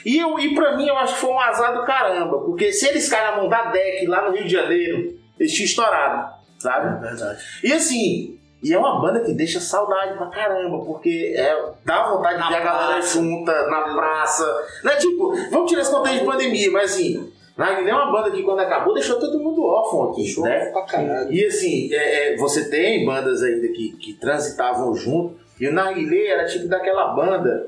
[0.05, 2.87] E, eu, e pra mim, eu acho que foi um azar do caramba, porque se
[2.87, 7.01] eles caras não dar deck lá no Rio de Janeiro, eles tinham estourado, sabe?
[7.01, 7.43] verdade.
[7.63, 12.41] E assim, e é uma banda que deixa saudade pra caramba, porque é, dá vontade
[12.41, 14.67] de ver a galera junta na praça.
[14.83, 18.31] Não é tipo, vamos tirar esse contexto de pandemia, mas assim, Narguilé é uma banda
[18.31, 20.65] que quando acabou deixou todo mundo órfão aqui, né?
[20.71, 21.31] Pra caralho.
[21.31, 26.27] E assim, é, é, você tem bandas ainda que, que transitavam junto, e o Narguilé
[26.27, 27.67] era tipo daquela banda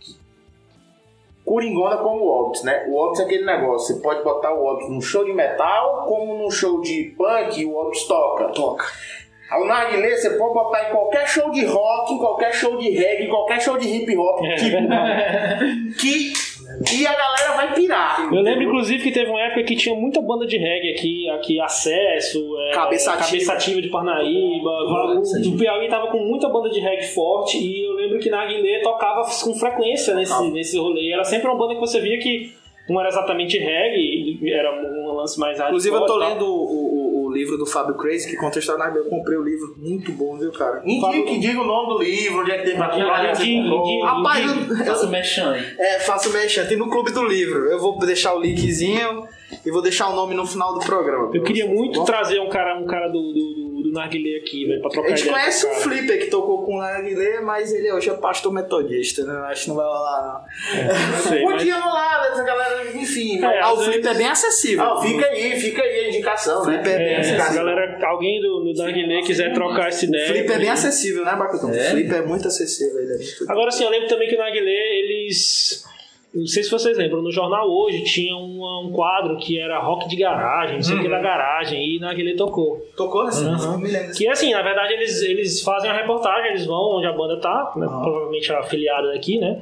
[0.00, 0.16] que-
[1.44, 2.86] Coringona como o Orbis, né?
[2.88, 6.38] O Orbis é aquele negócio, você pode botar o Orbis num show de metal, como
[6.38, 8.46] num show de punk, o Orbis toca.
[8.48, 8.86] Toca.
[9.60, 13.26] O narguilé você pode botar em qualquer show de rock, em qualquer show de reggae,
[13.26, 16.32] em qualquer show de hip hop, tipo, que
[16.92, 18.28] e a galera vai pirar.
[18.32, 21.60] Eu lembro, inclusive, que teve uma época que tinha muita banda de reggae aqui, aqui
[21.60, 23.26] Acesso, é, Cabeça Ativa.
[23.26, 27.86] Cabeça Ativa de Parnaíba, o, o Piauí tava com muita banda de reggae forte e
[27.86, 31.12] eu lembro que na Aguilê tocava com frequência nesse, nesse rolê.
[31.12, 32.52] Era sempre uma banda que você via que
[32.88, 37.05] não era exatamente reggae, era um lance mais hardcore Inclusive, eu tô lendo o, o,
[37.26, 38.98] o livro do Fábio Crazy, que conta a história da.
[38.98, 40.82] Eu comprei o livro, muito bom, viu, cara?
[40.84, 43.36] Indica, que diga o nome do livro, onde é que tem pra comprar, é que
[43.38, 43.88] você Indica, comprou.
[43.88, 44.06] indica.
[44.06, 45.76] Rapaz, eu, Faça o aí.
[45.78, 46.68] É, faço mexer.
[46.68, 47.66] Tem no clube do livro.
[47.66, 49.26] Eu vou deixar o linkzinho
[49.64, 51.30] e vou deixar o nome no final do programa.
[51.34, 54.80] Eu queria muito Bom, trazer um cara, um cara do, do, do, Narguilé aqui, velho,
[54.80, 55.70] pra trocar A gente ideia conhece o.
[55.74, 59.32] Flipper que tocou com o Narguilé, mas ele hoje é pastor metodista, né?
[59.50, 60.44] Acho que não vai rolar,
[61.12, 63.42] Não sei, mas- Podia rolar, né, essa galera, enfim.
[63.44, 63.60] É.
[63.60, 64.84] Ah, o vezes- Flipper é bem acessível.
[64.84, 66.74] Ah, fica aí, fica aí a indicação, né?
[66.74, 67.64] Flipper é bem É, se acessível.
[67.64, 70.26] galera, alguém do, do Narguilé quiser trocar essa ideia.
[70.26, 70.72] Flipper é bem comigo.
[70.72, 71.70] acessível, né, Bacutão?
[71.70, 71.90] É?
[71.90, 72.98] Flipper é muito acessível.
[73.00, 73.50] Ele é muito...
[73.50, 75.84] Agora sim, eu lembro também que no Aguilé eles.
[76.36, 80.06] Não sei se vocês lembram, no jornal hoje tinha um, um quadro que era rock
[80.08, 82.78] de garagem, não sei o que da garagem, e na Aguilé tocou.
[82.96, 83.46] Tocou assim?
[83.46, 83.56] Uhum.
[83.56, 86.96] Não me lembro desse- Que assim, na verdade eles, eles fazem a reportagem, eles vão
[86.98, 89.60] onde a banda tá, né, provavelmente a afiliada daqui, né?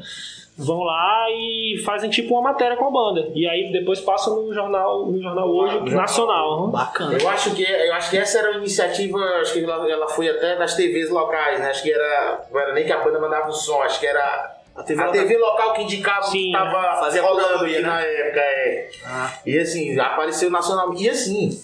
[0.57, 3.29] Vão lá e fazem tipo uma matéria com a banda.
[3.35, 6.61] E aí depois passam no jornal, no jornal hoje nacional.
[6.63, 6.71] uhum.
[6.71, 7.19] Bacana.
[7.21, 10.29] Eu acho que eu acho que essa era a iniciativa, acho que ela, ela foi
[10.29, 11.71] até das TVs locais, né?
[11.71, 14.55] Acho que era não era nem que a banda mandava o som, acho que era
[14.75, 17.81] A TV, a TV local que indicava Sim, que tava fazia rodando aqui né?
[17.81, 18.91] na época, é.
[19.07, 19.33] Ah.
[19.47, 20.93] E assim, apareceu nacional.
[20.95, 21.63] E assim,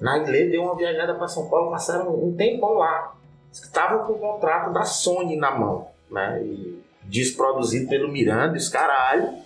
[0.00, 3.14] Naglê deu uma viajada pra São Paulo, passaram um tempão lá.
[3.52, 6.40] Estavam com o contrato da Sony na mão, né?
[6.42, 9.43] E disco produzido pelo Miranda, os caralho.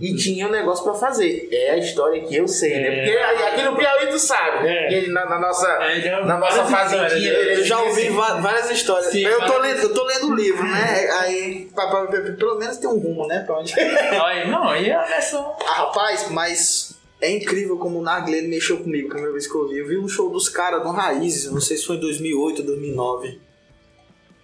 [0.00, 1.48] E tinha um negócio pra fazer.
[1.50, 2.86] É a história que eu sei, né?
[2.86, 3.04] É.
[3.04, 4.72] Porque aí- aqui no Piauí tu sabe, né?
[4.76, 4.88] É.
[5.00, 7.30] Porque na, na nossa, É, já- na nossa fazendinha.
[7.32, 9.10] histórias, Eu já ouvi várias histórias.
[9.10, 11.08] Sim, eu, tô várias- lendo, eu tô lendo o livro, né?
[11.20, 13.40] Aí, pra- pra- pra- pelo menos tem um rumo, né?
[13.40, 13.74] Pra onde...
[14.48, 15.56] Não, e a versão.
[15.66, 19.54] Ah, rapaz, mas é incrível como o Narguilé ele mexeu comigo a primeira vez que
[19.56, 19.78] eu vi.
[19.78, 22.60] Eu vi um show dos caras no Raízes, eu não sei se foi em 2008
[22.60, 23.40] ou 2009.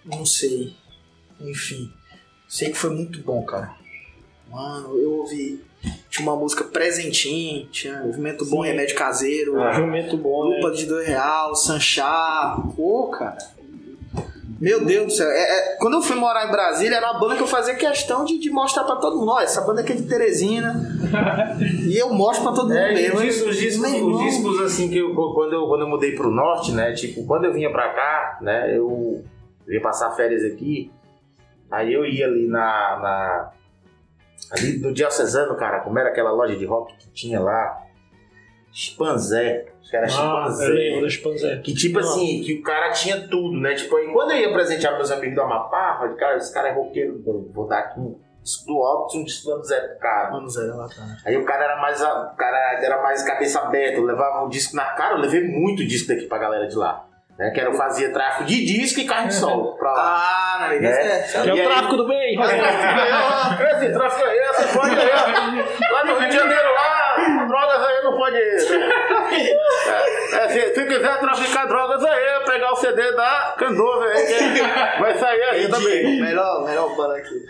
[0.03, 0.73] Não sei.
[1.39, 1.91] Enfim.
[2.47, 3.73] Sei que foi muito bom, cara.
[4.51, 5.63] Mano, eu ouvi.
[6.09, 8.69] Tinha uma música Presentinho, tinha Movimento Bom Sim.
[8.69, 10.55] Remédio Caseiro, Um jumento bom, né?
[10.55, 12.57] Lupa de dois real, Sanchá.
[12.75, 13.37] Pô, cara.
[14.59, 15.29] Meu Deus do céu.
[15.29, 18.23] É, é, quando eu fui morar em Brasília, era uma banda que eu fazia questão
[18.23, 19.31] de, de mostrar pra todo mundo.
[19.31, 20.73] Olha, essa banda aqui é de Teresina.
[21.85, 23.17] e eu mostro pra todo mundo É, mesmo.
[23.17, 26.31] os discos, os discos, os discos, assim, que eu, quando, eu, quando eu mudei pro
[26.31, 26.93] norte, né?
[26.93, 28.75] Tipo, quando eu vinha pra cá, né?
[28.75, 29.25] Eu
[29.67, 30.89] ia passar férias aqui.
[31.69, 32.57] Aí eu ia ali na.
[33.01, 33.51] na
[34.51, 37.81] ali no Diocesano, cara, como era aquela loja de rock que tinha lá.
[38.71, 39.67] Chimpanzé.
[39.81, 40.65] Acho que era Ah, Chimpanzé.
[40.65, 41.57] eu lembro do Chimpanzé.
[41.63, 43.73] Que tipo assim, que o cara tinha tudo, né?
[43.75, 46.69] Tipo, aí quando eu ia presentear meus amigos do Amapá, eu falei, cara, esse cara
[46.69, 47.21] é roqueiro,
[47.53, 50.31] vou dar aqui um disco do Optus, um disco do Zé pro cara.
[50.31, 51.17] Mano, Zé, lá tá.
[51.25, 54.75] Aí o cara era mais, o cara era mais cabeça aberta, eu levava o disco
[54.75, 57.07] na cara, eu levei muito disco daqui pra galera de lá.
[57.37, 57.49] Né?
[57.51, 60.01] Que era, eu fazia tráfico de disco e carne de sol pra lá.
[60.55, 61.01] Ah, na verdade, É.
[61.35, 61.47] é.
[61.49, 62.39] É o tráfico do bem.
[62.39, 65.91] Esse tráfico aí, você pode aí.
[65.91, 68.37] Lá no Rio de Janeiro, lá, drogas aí não pode.
[68.37, 75.01] É, é, se, se quiser traficar drogas aí, pegar o CD da Candover aí, que
[75.01, 76.21] vai sair aí também.
[76.21, 77.45] Melhor, melhor banda aqui.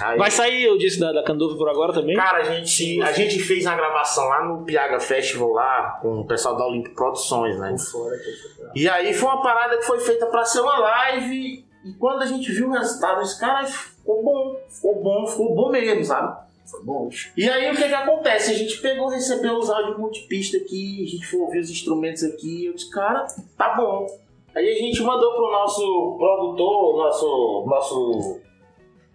[0.00, 2.16] Aí- Vai sair o disco da, da Canduva por agora também?
[2.16, 6.26] Cara, a gente, a gente fez uma gravação lá no Piaga Festival lá com o
[6.26, 7.74] pessoal da Olimpo Produções, né?
[7.90, 11.92] Fora que E aí foi uma parada que foi feita pra ser uma live E
[11.94, 16.04] quando a gente viu o resultado, esse cara ficou bom, ficou bom, ficou bom mesmo,
[16.04, 16.42] sabe?
[16.70, 17.08] Foi bom.
[17.36, 18.52] E aí o que que acontece?
[18.52, 22.66] A gente pegou, recebeu os áudios multipista aqui, a gente foi ouvir os instrumentos aqui,
[22.66, 23.26] eu disse, cara,
[23.58, 24.06] tá bom.
[24.54, 28.40] Aí a gente mandou pro nosso produtor, nosso, nosso,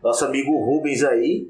[0.04, 1.50] nosso amigo Rubens aí.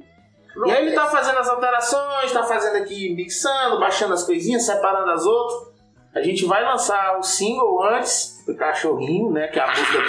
[0.66, 5.12] E aí ele tá fazendo as alterações, tá fazendo aqui, mixando, baixando as coisinhas, separando
[5.12, 5.77] as outras.
[6.16, 9.48] A gente vai lançar o single antes do Cachorrinho, né?
[9.48, 10.00] Que é a música.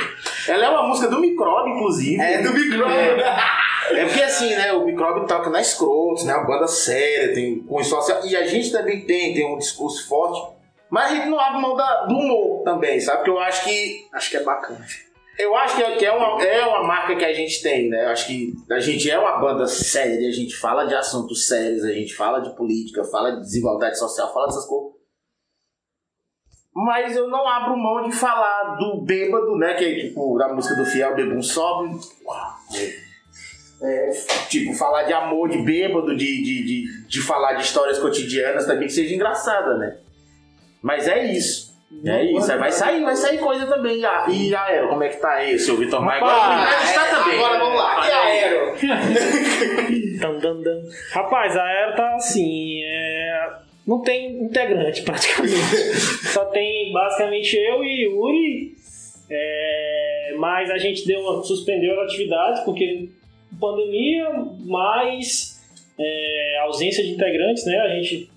[0.52, 2.20] Ela é uma música do Microbe, inclusive.
[2.22, 2.92] É, do Microbe.
[2.92, 4.72] É, é porque assim, né?
[4.72, 6.34] O Microbe toca na Scrotes, né?
[6.34, 8.24] Uma banda séria, tem cunho social.
[8.24, 10.56] E a gente também tem, tem um discurso forte.
[10.90, 13.18] Mas a gente não abre mão da- do humor também, sabe?
[13.18, 14.82] Porque eu acho que Acho que é bacana.
[15.38, 18.06] eu acho que é, que é uma, é uma marca que a gente tem, né?
[18.06, 21.84] Eu acho que a gente é uma banda séria, a gente fala de assuntos sérios,
[21.84, 24.97] a gente fala de política, fala de desigualdade social, fala dessas coisas.
[26.80, 29.74] Mas eu não abro mão de falar do bêbado, né?
[29.74, 31.98] Que é tipo, da música do Fiel, Bebum Sobe.
[33.82, 34.10] É,
[34.48, 38.86] tipo, falar de amor de bêbado, de, de, de, de falar de histórias cotidianas também
[38.86, 39.96] que seja engraçada, né?
[40.80, 41.68] Mas é isso.
[42.04, 43.98] É isso, vai sair, vai sair coisa também.
[43.98, 46.22] E a, e a Aero, como é que tá aí, seu Vitor Maia?
[46.22, 47.38] Agora, está também.
[47.38, 48.06] Agora vamos lá.
[48.06, 48.74] E a Aero?
[51.12, 52.77] Rapaz, a era tá assim.
[53.88, 55.57] Não tem integrante praticamente.
[56.35, 58.74] Só tem basicamente eu e Yuri.
[59.31, 63.09] é, Mas a gente deu uma- suspendeu as atividades porque
[63.59, 64.29] pandemia,
[64.66, 65.59] mais
[65.98, 67.79] é, ausência de integrantes, né?
[67.79, 68.31] A gente.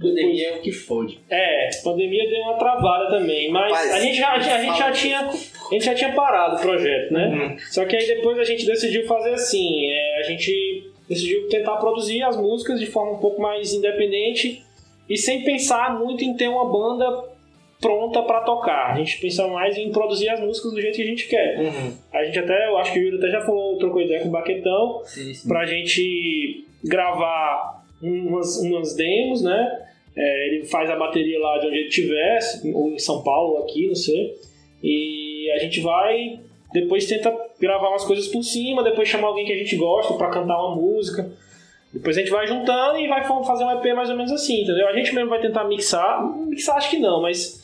[0.00, 1.18] Pandemia é o que fode.
[1.28, 5.20] É, pandemia deu uma travada também, mas Rapaz, a gente já, a gente já tinha
[5.28, 7.56] a gente já tinha parado o projeto, né?
[7.70, 12.22] Só que aí depois a gente decidiu fazer assim, é, a gente decidiu tentar produzir
[12.22, 14.62] as músicas de forma um pouco mais independente
[15.08, 17.24] e sem pensar muito em ter uma banda
[17.80, 18.92] pronta pra tocar.
[18.92, 21.72] A gente pensa mais em produzir as músicas do jeito que a gente quer.
[22.12, 24.32] A gente até, eu acho que o Yuri até já falou, trocou ideia com o
[24.32, 25.48] Baquetão, Sim, sim.
[25.48, 29.84] pra gente gravar umas, umas demos, né?
[30.16, 32.38] É, ele faz a bateria lá de onde ele estiver,
[32.74, 34.34] ou em São Paulo, ou aqui, não sei.
[34.82, 36.40] E a gente vai,
[36.72, 40.30] depois tenta gravar umas coisas por cima, depois chamar alguém que a gente gosta pra
[40.30, 41.30] cantar uma música.
[41.92, 44.62] Depois a gente vai juntando e vai fa- fazer um EP mais ou menos assim,
[44.62, 44.86] entendeu?
[44.88, 47.62] A gente mesmo vai tentar mixar, mixar acho que não, mas,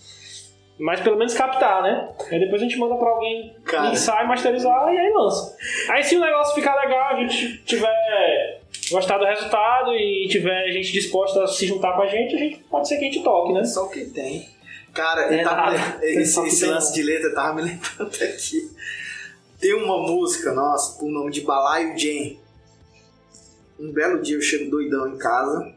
[0.78, 2.08] mas pelo menos captar, né?
[2.30, 3.90] Aí depois a gente manda pra alguém Cara.
[3.90, 5.54] mixar e masterizar e aí lança.
[5.90, 8.60] Aí se o negócio ficar legal, a gente tiver
[8.90, 12.56] gostar do resultado e tiver gente disposta a se juntar com a gente, a gente
[12.70, 13.62] pode ser que a gente toque, né?
[13.64, 14.48] Só o que tem.
[14.94, 15.98] Cara, É tava- nada.
[16.02, 18.70] esse, esse lance de letra tava me lembrando aqui.
[19.60, 22.42] Tem uma música nossa, com o nome de Balaio Jane.
[23.78, 25.72] Um belo dia eu chego doidão em casa,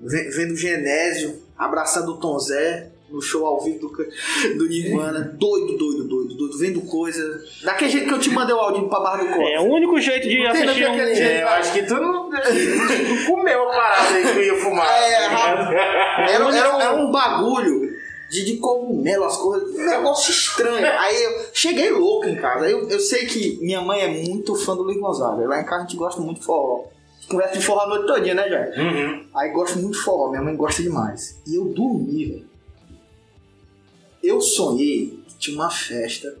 [0.00, 3.88] ve- vendo o Genésio abraçando o Tom Zé no show ao vivo do,
[4.58, 5.20] do Nirvana.
[5.38, 6.58] Doido, doido, doido, doido.
[6.58, 7.42] Vendo coisa.
[7.62, 9.50] Daquele jeito que eu te mandei o áudio pra Barra do Costa.
[9.50, 10.94] É o único jeito de assistir um...
[10.96, 11.20] jeito.
[11.20, 14.86] É, eu acho que tu não, tu comeu a parada aí que eu ia fumar.
[14.86, 15.12] É,
[16.32, 17.91] Era, era, era um bagulho
[18.32, 19.74] de, de cogumelo, as coisas.
[19.74, 20.86] Um negócio estranho.
[20.86, 22.68] Aí eu cheguei louco em casa.
[22.68, 25.46] Eu, eu sei que minha mãe é muito fã do Luiz Gonzaga.
[25.46, 26.84] Lá em casa a gente gosta muito de forró.
[27.28, 28.72] Conversa de forró a noite todinha, né, Jair?
[28.78, 29.26] Uhum.
[29.36, 30.30] Aí gosto muito de forró.
[30.30, 31.38] Minha mãe gosta demais.
[31.46, 32.48] E eu dormi, velho.
[34.22, 36.34] Eu sonhei que tinha uma festa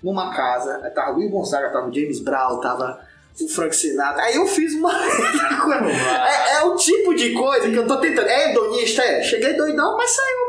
[0.00, 0.80] numa casa.
[0.84, 3.00] Aí tava o Luiz Gonzaga, tava o James Brown, tava
[3.40, 4.22] o Frank Sinatra.
[4.22, 4.92] Aí eu fiz uma.
[4.94, 8.28] é, é o tipo de coisa que eu tô tentando.
[8.28, 9.24] É hedonista, é.
[9.24, 10.41] Cheguei doidão, mas saiu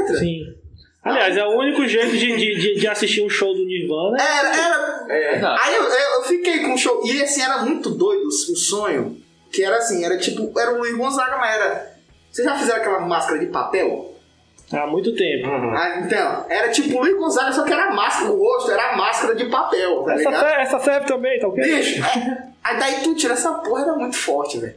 [0.00, 0.18] letra.
[0.18, 0.62] Sim.
[1.02, 4.16] Aliás, é o único jeito de, de, de, de assistir um show do Nirvana.
[4.22, 5.06] Era, era.
[5.08, 5.42] É.
[5.44, 7.02] Aí eu, eu, fiquei com o show.
[7.04, 9.20] E assim, era muito doido o sonho.
[9.52, 10.58] Que era assim, era tipo.
[10.58, 11.92] Era o Luiz Gonzaga, mas era.
[12.30, 14.14] Vocês já fizeram aquela máscara de papel?
[14.72, 15.48] Há muito tempo.
[15.48, 15.76] Uhum.
[15.76, 19.34] Ah, então, era tipo o Luiz Gonzaga, só que era máscara, o rosto era máscara
[19.34, 20.46] de papel, tá Essa, ligado?
[20.46, 21.62] essa serve também, tá ok?
[21.62, 22.02] Bicho,
[22.62, 24.74] aí daí tu tira essa porra, era muito forte, velho.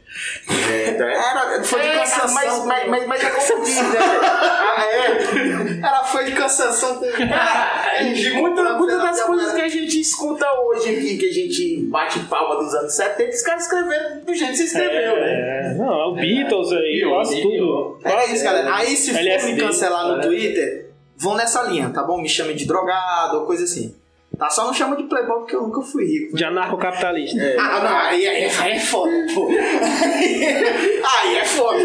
[0.70, 2.34] É, então é- Era, foi de É, cansação.
[2.34, 3.98] mas, mas, mas, mas é como diz, né?
[4.00, 5.78] Ah, é.
[5.86, 7.04] Era foi de cansação com.
[7.06, 12.18] E muita- muitas das coisas que a gente escuta hoje aqui, que a gente bate
[12.20, 15.70] palma dos anos 70, os caras escreveram do jeito que você escreveu, né?
[15.70, 18.00] É, não, é o Beatles aí, Pior, quase tudo.
[18.04, 18.74] É isso, galera.
[18.74, 20.22] Aí se for me cancelar no né?
[20.22, 22.20] Twitter, vão nessa linha, tá bom?
[22.20, 23.94] Me chamem de drogado ou coisa assim.
[24.38, 24.50] Tá?
[24.50, 26.36] Só não chama de playboy porque eu nunca fui rico.
[26.36, 27.38] De anarcocapitalista.
[27.58, 29.48] Ah, não, aí, aí, aí é foda, pô.
[29.48, 31.78] Aí é foda.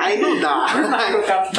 [0.00, 0.66] Aí não dá.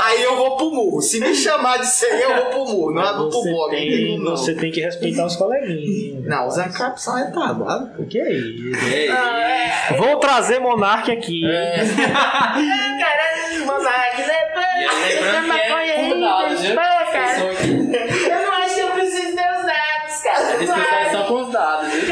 [0.03, 1.01] Aí eu vou pro murro.
[1.01, 2.91] Se me chamar de ser eu, eu vou pro murro.
[2.93, 3.45] Não é pro blog.
[3.51, 4.31] não tem não.
[4.37, 6.25] você tem que respeitar os coleguinhas.
[6.25, 7.89] Não, os ANCAP são retardados.
[7.99, 8.75] O que é isso?
[9.11, 11.43] É, Vou trazer Monark aqui.
[11.45, 11.51] hein?
[14.79, 15.67] E aí, lembrando que é
[16.57, 16.77] viu?
[17.57, 18.46] Que-
[20.29, 21.93] A discussão é só com os dados.
[21.93, 22.07] viu?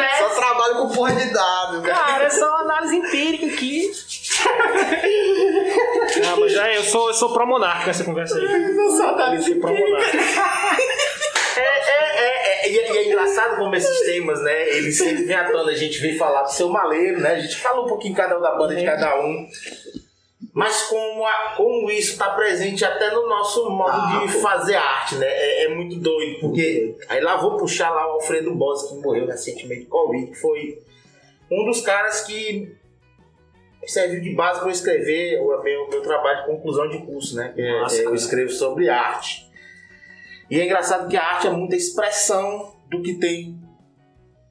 [0.00, 0.18] É.
[0.18, 1.94] Só trabalho com porra de dados, velho.
[1.94, 3.90] Cara, é só uma análise empírica aqui.
[6.22, 8.46] Não, mas já é, eu sou, eu sou pró-monarca nessa conversa aí.
[8.46, 10.18] Só Eu sou pró-monarca.
[11.56, 14.68] É, é, é, é, e, é, e é engraçado como esses temas, né?
[14.68, 17.32] Eles sempre vêm à tona, a gente veio falar do seu maleiro, né?
[17.32, 19.48] A gente falou um pouquinho cada um da banda de cada um.
[20.58, 24.40] Mas como, a- como isso está presente até no nosso modo Ah, de pô.
[24.40, 25.26] fazer arte, né?
[25.28, 29.24] É, é muito doido, porque aí lá vou puxar lá o Alfredo Boss, que morreu
[29.26, 30.82] recentemente de Covid, que foi
[31.48, 32.76] um dos caras que
[33.86, 37.52] serviu de base para eu escrever o meu, meu trabalho de conclusão de curso, né?
[37.54, 39.46] Que é- Nossa, é, eu escrevo sobre arte.
[40.50, 43.56] E é engraçado que a arte é muita expressão do que tem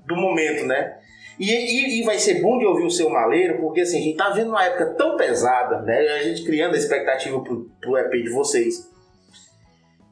[0.06, 1.00] do momento, né?
[1.40, 4.18] E, e- e vai ser bom de ouvir o seu maleiro, porque assim, a gente
[4.18, 6.00] tá vendo uma época tão pesada, né?
[6.00, 8.90] A gente criando a expectativa pro, pro EP de vocês.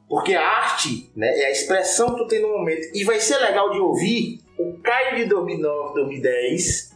[0.08, 2.86] Porque a arte, né, é a expressão que tu tem no momento.
[2.94, 6.94] E vai ser legal de ouvir o Caio de 2009, 2010,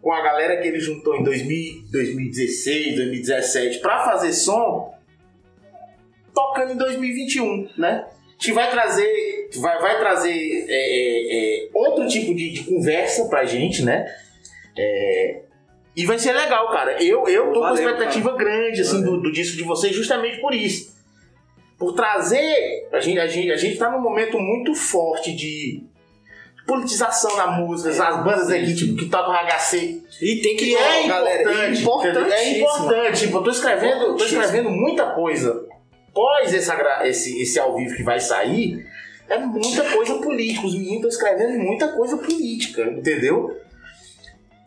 [0.00, 4.94] com a galera que ele juntou em 2000, 2016, 2017 pra fazer som,
[6.34, 8.06] tocando em 2021, né?
[8.08, 9.04] A gente vai trazer,
[9.60, 14.06] vai, vai trazer é, é, é, outro tipo de, de conversa pra gente, né?
[14.76, 15.40] É,
[15.94, 17.02] e vai ser legal, cara.
[17.02, 20.54] Eu, eu tô Valeu, com expectativa grande, assim, do, do disco de vocês, justamente por
[20.54, 20.92] isso.
[21.78, 22.88] Por trazer.
[22.92, 25.84] A gente, a, gente, a gente tá num momento muito forte de
[26.66, 30.02] politização na música, as bandas aqui, tipo, que tocam HC.
[30.22, 31.42] E tem que Que é galera.
[31.42, 32.32] importante, importante.
[32.32, 33.20] é importante.
[33.20, 35.66] Tipo, eu tô escrevendo, tô escrevendo muita coisa.
[36.14, 36.70] Pós esse,
[37.04, 38.86] esse, esse ao vivo que vai sair,
[39.28, 40.66] é muita coisa política.
[40.66, 43.56] Os meninos estão escrevendo muita coisa política, entendeu?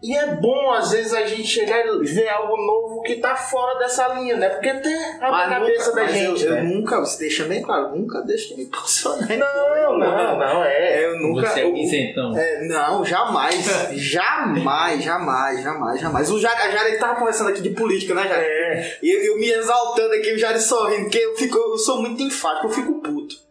[0.06, 3.80] E é bom, às vezes, a gente chegar e ver algo novo que tá fora
[3.80, 4.50] dessa linha, né?
[4.50, 6.60] Porque até a Mas cabeça nunca, da mas gente, eu, né?
[6.60, 9.28] eu nunca, você deixa bem claro, nunca deixa de me posicionar.
[9.36, 11.06] Não, não, não, é.
[11.06, 11.48] Eu nunca.
[11.48, 12.38] Você é isentão.
[12.38, 13.66] É, não, jamais.
[13.98, 16.30] jamais, jamais, jamais, jamais.
[16.30, 18.46] O Jair, a Jair tava conversando aqui de política, né, Jair?
[18.46, 18.98] É.
[19.02, 22.22] E eu, eu me exaltando aqui, o Jair sorrindo, porque eu, fico, eu sou muito
[22.22, 23.45] enfático, eu fico puto.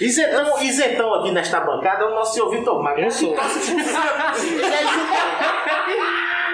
[0.00, 3.02] Isentão, isentão aqui nesta bancada é o nosso senhor Vitor Maga.
[3.02, 3.36] Eu sou.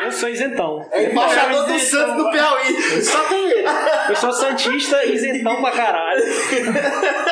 [0.02, 0.86] É Eu sou isentão.
[0.92, 3.02] É embaixador do Santos do Piauí.
[3.02, 3.68] Só tem ele.
[4.08, 6.22] Eu sou santista isentão pra caralho.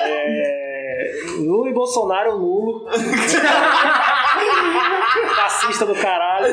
[0.06, 1.12] É...
[1.38, 2.86] Lula e Bolsonaro nulo.
[5.36, 6.46] Fascista do caralho.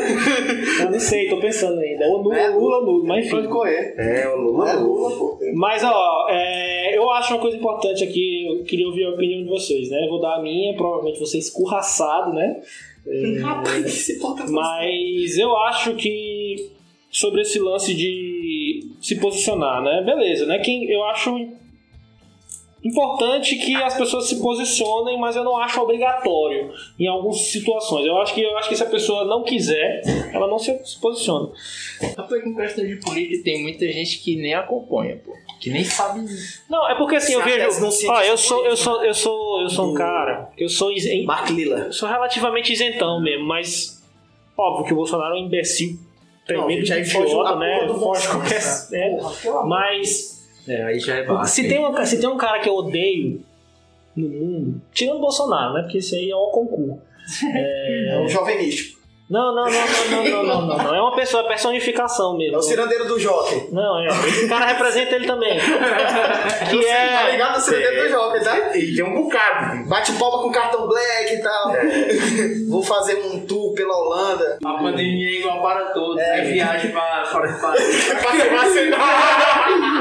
[0.79, 2.05] Eu não sei, tô pensando ainda.
[2.07, 2.49] Ou Lula, É.
[2.49, 3.35] Lula, Lula, mas enfim.
[3.35, 3.95] Pode correr.
[3.97, 4.69] É, o Lula.
[4.69, 5.39] É Lula, pô.
[5.55, 9.49] Mas, ó, é, eu acho uma coisa importante aqui, eu queria ouvir a opinião de
[9.49, 10.05] vocês, né?
[10.05, 12.61] Eu vou dar a minha, provavelmente você escurraçado, né?
[13.41, 14.19] Rapaz, que se
[14.49, 16.69] Mas eu acho que
[17.09, 20.03] sobre esse lance de se posicionar, né?
[20.05, 20.59] Beleza, né?
[20.59, 21.35] Quem, eu acho
[22.83, 28.05] importante que as pessoas se posicionem, mas eu não acho obrigatório em algumas situações.
[28.05, 30.01] Eu acho que eu acho que se a pessoa não quiser,
[30.33, 31.49] ela não se, se posiciona.
[32.17, 35.31] Rapaz, com questão de política, tem muita gente que nem acompanha, pô.
[35.59, 36.25] Que nem sabe.
[36.67, 39.69] Não, é porque assim, eu vejo, não ó, eu sou eu sou eu sou eu
[39.69, 41.77] sou um cara, que eu sou isen- Mark Lilla.
[41.81, 44.01] eu sou relativamente isentão mesmo, mas
[44.57, 45.91] óbvio que o Bolsonaro é um imbecil
[46.49, 47.87] Não, tremendo de foge idiota, a né?
[47.89, 48.61] Foge qualquer,
[48.93, 49.67] é, amor.
[49.67, 51.55] mas É, aí já é básico.
[51.55, 53.43] se tem, uma, se tem um cara que eu odeio
[54.15, 55.81] no mundo, tirando o Bolsonaro, né?
[55.83, 56.99] Porque esse aí é o concurso.
[57.53, 59.00] É um jovem místico.
[59.31, 60.93] Não, não, não, não, não, não, não, não.
[60.93, 62.57] É uma pessoa, é personificação mesmo.
[62.57, 63.71] É o cirandeiro do Joker.
[63.71, 64.07] Não, é.
[64.27, 65.57] Esse cara representa ele também.
[66.69, 67.07] que é.
[67.07, 68.77] Tá ligado o cirandeiro do Joker, tá?
[68.77, 69.87] E tem um bocado.
[69.87, 71.73] Bate palma com cartão black e tal.
[71.77, 71.87] É.
[72.67, 74.57] Vou fazer um tour pela Holanda.
[74.65, 76.21] A pandemia é igual para todos.
[76.21, 78.11] É, é viagem para fora de país.
[78.11, 78.99] É pra se vacinar.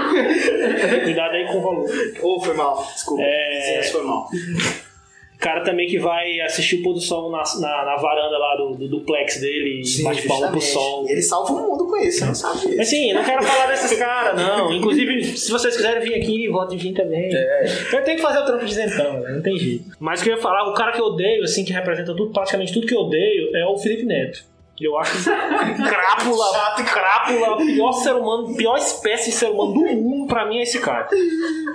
[0.08, 1.00] Assim.
[1.04, 1.88] Cuidado aí com o valor.
[2.20, 2.84] Ô, oh, foi mal.
[2.92, 3.22] Desculpa.
[3.22, 3.80] É...
[3.84, 4.28] Sim, foi mal.
[5.40, 8.74] Cara também que vai assistir o pôr do sol na, na, na varanda lá do,
[8.74, 11.06] do duplex dele e bate palma pro sol.
[11.08, 12.76] Ele salva o mundo com isso, não sabe disso.
[12.76, 14.70] Mas sim, não quero falar desses caras, não.
[14.70, 17.30] Inclusive, se vocês quiserem vir aqui, votem vir também.
[17.90, 19.32] Eu tenho que fazer o trampo de isentão, né?
[19.32, 19.84] não tem jeito.
[19.98, 22.32] Mas o que eu ia falar, o cara que eu odeio, assim, que representa tudo,
[22.32, 24.49] praticamente tudo que eu odeio, é o Felipe Neto.
[24.80, 26.46] Eu acho crápula,
[26.84, 30.62] crápula, o pior ser humano, pior espécie de ser humano do mundo, pra mim, é
[30.62, 31.06] esse cara.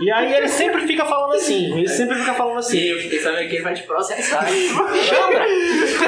[0.01, 2.79] E aí ele sempre fica falando assim, ele sempre fica falando assim.
[2.79, 4.45] Eu fiquei sabendo que ele vai te processar.
[4.49, 5.39] Chama!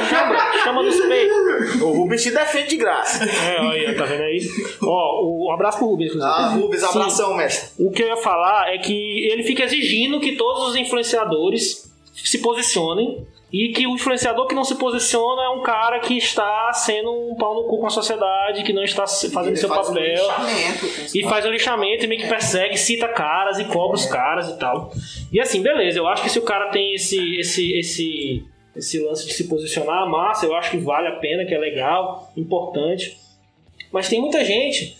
[0.10, 0.64] Chama!
[0.64, 1.82] Chama nos peitos!
[1.82, 3.24] O Rubens te defende de graça.
[3.26, 4.40] É, aí, tá vendo aí?
[4.82, 6.14] Ó, o- um abraço pro Rubens.
[6.20, 6.88] Ah, Rubens, Sim.
[7.00, 7.86] abração, mestre.
[7.86, 12.40] O que eu ia falar é que ele fica exigindo que todos os influenciadores se
[12.40, 17.10] posicionem E que o influenciador que não se posiciona é um cara que está sendo
[17.10, 20.26] um pau no cu com a sociedade, que não está fazendo seu faz um papel.
[21.06, 24.50] os E faz um lixamento e meio que persegue, cita caras e cobra os caras
[24.50, 24.92] e tal.
[25.32, 28.46] E assim, beleza, eu acho que se o cara tem esse, esse, esse,
[28.76, 32.30] esse lance de se posicionar, massa, eu acho que vale a pena, que é legal,
[32.36, 33.18] importante.
[33.94, 34.98] Mas tem muita gente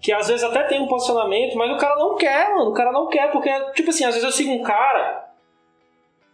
[0.00, 2.70] que às vezes até tem um posicionamento, mas o cara não quer, mano.
[2.70, 5.25] O cara não quer, porque, tipo assim, às vezes eu sigo um cara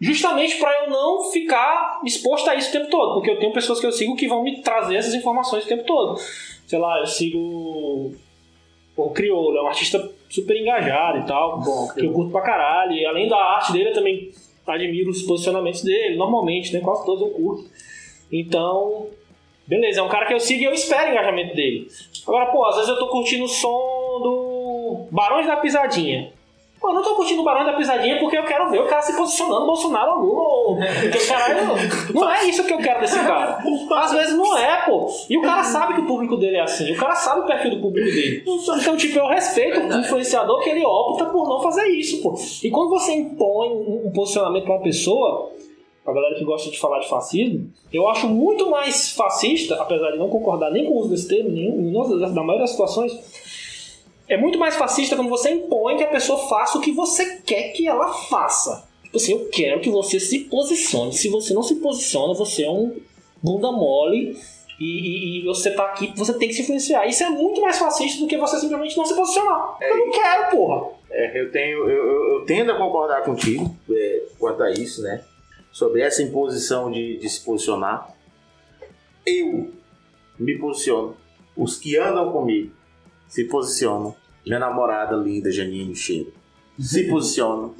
[0.02, 3.78] justamente pra eu não ficar exposto a isso o tempo todo, porque eu tenho pessoas
[3.78, 6.18] que eu sigo que vão me trazer essas informações o tempo todo.
[6.66, 8.12] Sei lá, eu sigo
[8.96, 11.60] o Criolo, é um artista super engajado e tal,
[11.94, 12.92] que eu curto pra caralho.
[12.92, 14.30] E além da arte dele, eu também
[14.66, 16.80] admiro os posicionamentos dele, normalmente, né?
[16.80, 17.70] Quase todos eu curto.
[18.30, 19.08] Então,
[19.66, 21.88] beleza, é um cara que eu sigo e eu espero o engajamento dele.
[22.26, 26.32] Agora, pô, às vezes eu tô curtindo o som do Barões da Pisadinha.
[26.80, 29.02] Pô, eu não tô curtindo o Barões da Pisadinha porque eu quero ver o cara
[29.02, 30.86] se posicionando, Bolsonaro ou Lula.
[31.00, 31.66] Porque, caralho,
[32.14, 33.58] não é isso que eu quero desse cara.
[33.96, 35.06] Às vezes não é, pô.
[35.28, 36.92] E o cara sabe que o público dele é assim.
[36.92, 38.44] O cara sabe o perfil do público dele.
[38.46, 42.34] Então, tipo, eu respeito o influenciador que ele opta por não fazer isso, pô.
[42.62, 45.50] E quando você impõe um posicionamento pra uma pessoa,
[46.06, 50.18] a galera que gosta de falar de fascismo, eu acho muito mais fascista, apesar de
[50.18, 53.12] não concordar nem com o uso desse termo, nem, na maioria das situações,
[54.28, 57.72] é muito mais fascista quando você impõe que a pessoa faça o que você quer
[57.72, 58.91] que ela faça.
[59.14, 61.12] Assim, eu quero que você se posicione.
[61.12, 62.96] Se você não se posiciona, você é um
[63.42, 64.36] bunda mole
[64.80, 67.06] e, e- e você tá aqui, você tem que se influenciar.
[67.06, 69.76] Isso é muito mais fascista do que você simplesmente não se posicionar.
[69.80, 70.90] eu não quero, porra.
[71.10, 75.22] É, eu tenho, eu, eu, tendo a concordar contigo é, quanto a isso, né?
[75.70, 78.14] Sobre essa imposição de, de se posicionar.
[79.26, 79.70] Eu
[80.38, 81.16] me posiciono.
[81.56, 82.72] Os que andam comigo
[83.28, 84.14] se posicionam.
[84.44, 86.32] Minha namorada linda, Janine Cheiro,
[86.80, 87.74] se posicionam.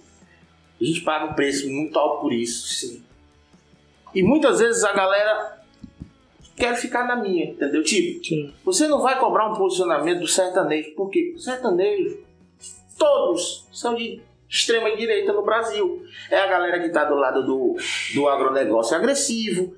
[0.83, 3.03] A gente paga um preço muito alto por isso, sim.
[4.13, 5.63] E muitas vezes a galera
[6.57, 7.83] quer ficar na minha, entendeu?
[7.83, 8.53] Tipo, Sim.
[8.65, 10.95] você não vai cobrar um posicionamento do sertanejo.
[10.95, 11.33] Por quê?
[11.35, 12.19] O sertanejo
[12.99, 16.05] todos são de extrema direita no Brasil.
[16.31, 17.77] É a galera que tá do lado do,
[18.15, 19.75] do agronegócio agressivo.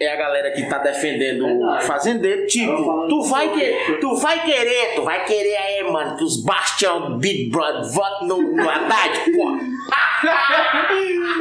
[0.00, 2.46] É a galera que tá defendendo o fazendeiro.
[2.46, 7.18] Tipo, tu vai, que, tu vai querer, tu vai querer aí, mano, que os Bastião
[7.18, 9.58] Big Brother votem no, no Haddad, pô.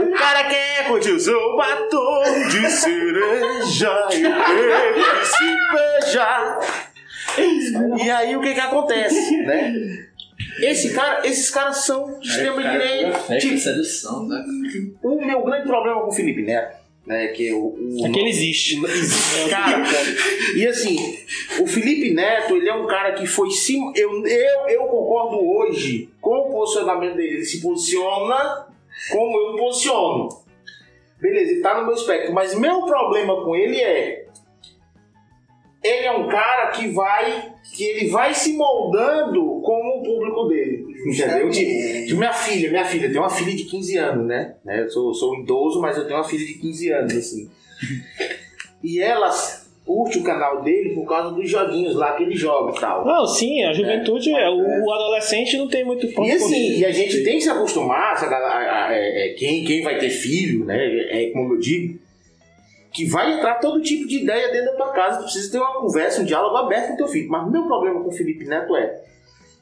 [0.04, 6.60] O cara quer curtir o seu batom de cereja e ele se beijar.
[8.04, 9.74] E aí o que que acontece, né?
[10.62, 13.18] Esse cara, esses caras são de extrema direita.
[13.20, 14.44] Festa, Tipo, sedução, né?
[15.02, 16.78] o meu grande problema com o Felipe Neto,
[17.10, 18.80] né, que o, o É que ele existe.
[19.50, 19.84] Cara,
[20.56, 20.96] e assim,
[21.60, 23.92] o Felipe Neto, ele é um cara que foi sim.
[23.96, 27.38] Eu, eu, eu concordo hoje com o posicionamento dele.
[27.38, 28.68] Ele se posiciona
[29.12, 30.30] como eu me posiciono.
[31.20, 32.32] Beleza, ele tá no meu espectro.
[32.32, 34.28] Mas meu problema com ele é.
[35.84, 37.54] Ele é um cara que vai.
[37.74, 40.89] que ele vai se moldando como o público dele.
[41.06, 41.50] Entendeu?
[41.50, 44.56] Tipo, tipo, minha filha, minha filha, tem uma filha de 15 anos, né?
[44.66, 44.82] né?
[44.82, 47.50] Eu sou, sou idoso, mas eu tenho uma filha de 15 anos, assim.
[48.82, 49.30] E ela
[49.86, 53.06] curte o canal dele por causa dos joguinhos lá que ele joga e tal.
[53.06, 56.86] Não, sim, a juventude, é, o, o adolescente não tem muito ponto E assim, e
[56.86, 59.98] a gente tem que se acostumar, essa galera- a- a- é, é, quem, quem vai
[59.98, 60.78] ter filho, né?
[61.10, 62.00] É, como eu digo,
[62.94, 65.18] que vai entrar todo tipo de ideia dentro da tua casa.
[65.20, 67.30] Tu precisa ter uma conversa, um diálogo aberto com teu filho.
[67.30, 69.02] Mas o meu problema com o Felipe Neto é.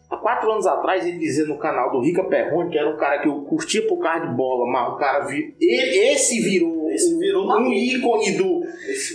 [0.09, 3.19] Há quatro anos atrás, ele dizia no canal do Rica Perrone, que era um cara
[3.19, 7.43] que eu curtia por causa de bola, mas o cara ele- esse virou, Esse virou
[7.43, 7.73] um, maluco.
[7.73, 8.61] ícone do,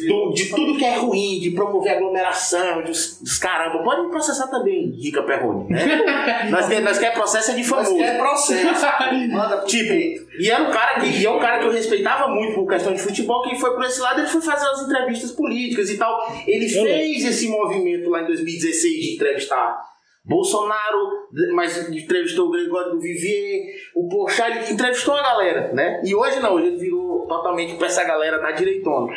[0.07, 3.83] do- de tudo que é ruim, de promover aglomeração, dos, dos caramba.
[3.83, 5.67] Pode me processar também, Rica Perrone.
[5.71, 5.81] Né?
[6.51, 7.97] nós, quer, nós quer processo é de famoso.
[7.97, 8.87] quer processo.
[9.33, 10.27] Manda pro Tipo, peito.
[10.39, 12.93] e era um cara que e é um cara que eu respeitava muito por questão
[12.93, 16.21] de futebol, que foi por esse lado, ele foi fazer as entrevistas políticas e tal.
[16.47, 19.91] Ele Eu fez esse movimento lá em 2016 de entrevistar
[20.25, 26.01] Bolsonaro, mas entrevistou o Gregório do Vivier, o Porchat, ele entrevistou a galera, né?
[26.05, 29.13] E hoje não, hoje ele virou totalmente pra essa galera da direitona.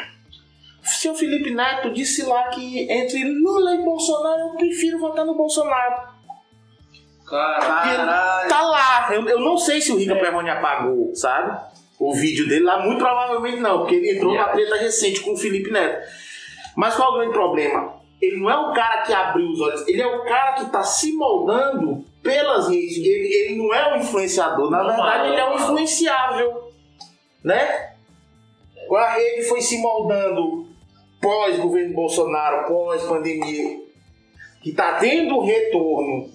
[0.81, 6.15] Seu Felipe Neto disse lá que entre Lula e Bolsonaro eu prefiro votar no Bolsonaro.
[7.27, 8.47] Caralho.
[8.47, 9.13] Tá lá.
[9.13, 11.59] Eu, eu não sei se o Rica Perrone apagou, sabe?
[11.99, 15.37] O vídeo dele lá, muito provavelmente não, porque ele entrou numa treta recente com o
[15.37, 16.07] Felipe Neto.
[16.75, 18.04] Mas qual é o grande problema?
[18.25, 20.83] Ele não é um cara que abriu os olhos, ele é o cara que tá
[20.83, 22.97] se moldando pelas redes.
[22.97, 26.71] Ele, ele não é um influenciador, na verdade, ele é um influenciável.
[27.43, 27.91] Né?
[28.91, 30.67] A rede foi se moldando
[31.21, 33.79] pós-governo Bolsonaro, pós-pandemia,
[34.61, 36.29] que tá tendo retorno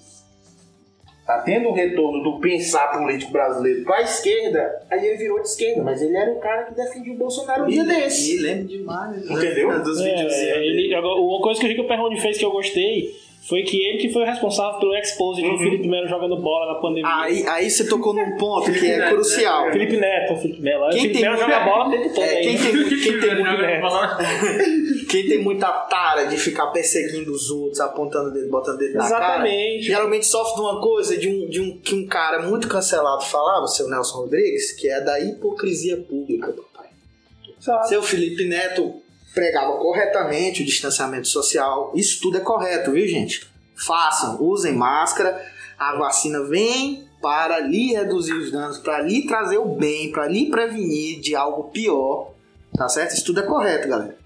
[1.37, 5.81] tá tendo um retorno do pensar político brasileiro pra esquerda, aí ele virou de esquerda,
[5.83, 8.35] mas ele era o cara que defendia o Bolsonaro um dia desse.
[8.37, 9.11] E lembro demais.
[9.29, 9.33] né?
[9.35, 9.81] Entendeu?
[9.83, 10.33] Dos É, videozinhos.
[10.57, 13.97] ele, agora, uma coisa que o Rico Perrone fez que eu gostei foi que ele
[13.97, 17.09] que foi o responsável pelo expose do Felipe Melo jogando bola na pandemia.
[17.11, 19.71] Aí, aí você tocou num ponto que é crucial.
[19.71, 20.89] Felipe Neto, Felipe Melo.
[20.89, 22.43] Quem o Felipe tem Melo joga bola o tempo todo É, aí.
[22.43, 23.31] quem tem, quem tem.
[25.09, 29.25] Quem muita tara de ficar perseguindo os outros, apontando o dedo, botando dedo na cara,
[29.25, 29.83] Exatamente.
[29.83, 33.63] geralmente sofre de uma coisa de um, de um que um cara muito cancelado falava,
[33.63, 36.89] o seu Nelson Rodrigues, que é da hipocrisia pública, papai.
[37.59, 37.87] Sabe?
[37.89, 39.00] Seu Felipe Neto
[39.33, 41.91] pregava corretamente o distanciamento social.
[41.95, 43.49] Isso tudo é correto, viu, gente?
[43.75, 45.43] Façam, usem máscara.
[45.77, 50.49] A vacina vem para lhe reduzir os danos, para lhe trazer o bem, para lhe
[50.49, 52.33] prevenir de algo pior.
[52.75, 53.13] Tá certo?
[53.13, 54.17] Isso tudo é correto, galera.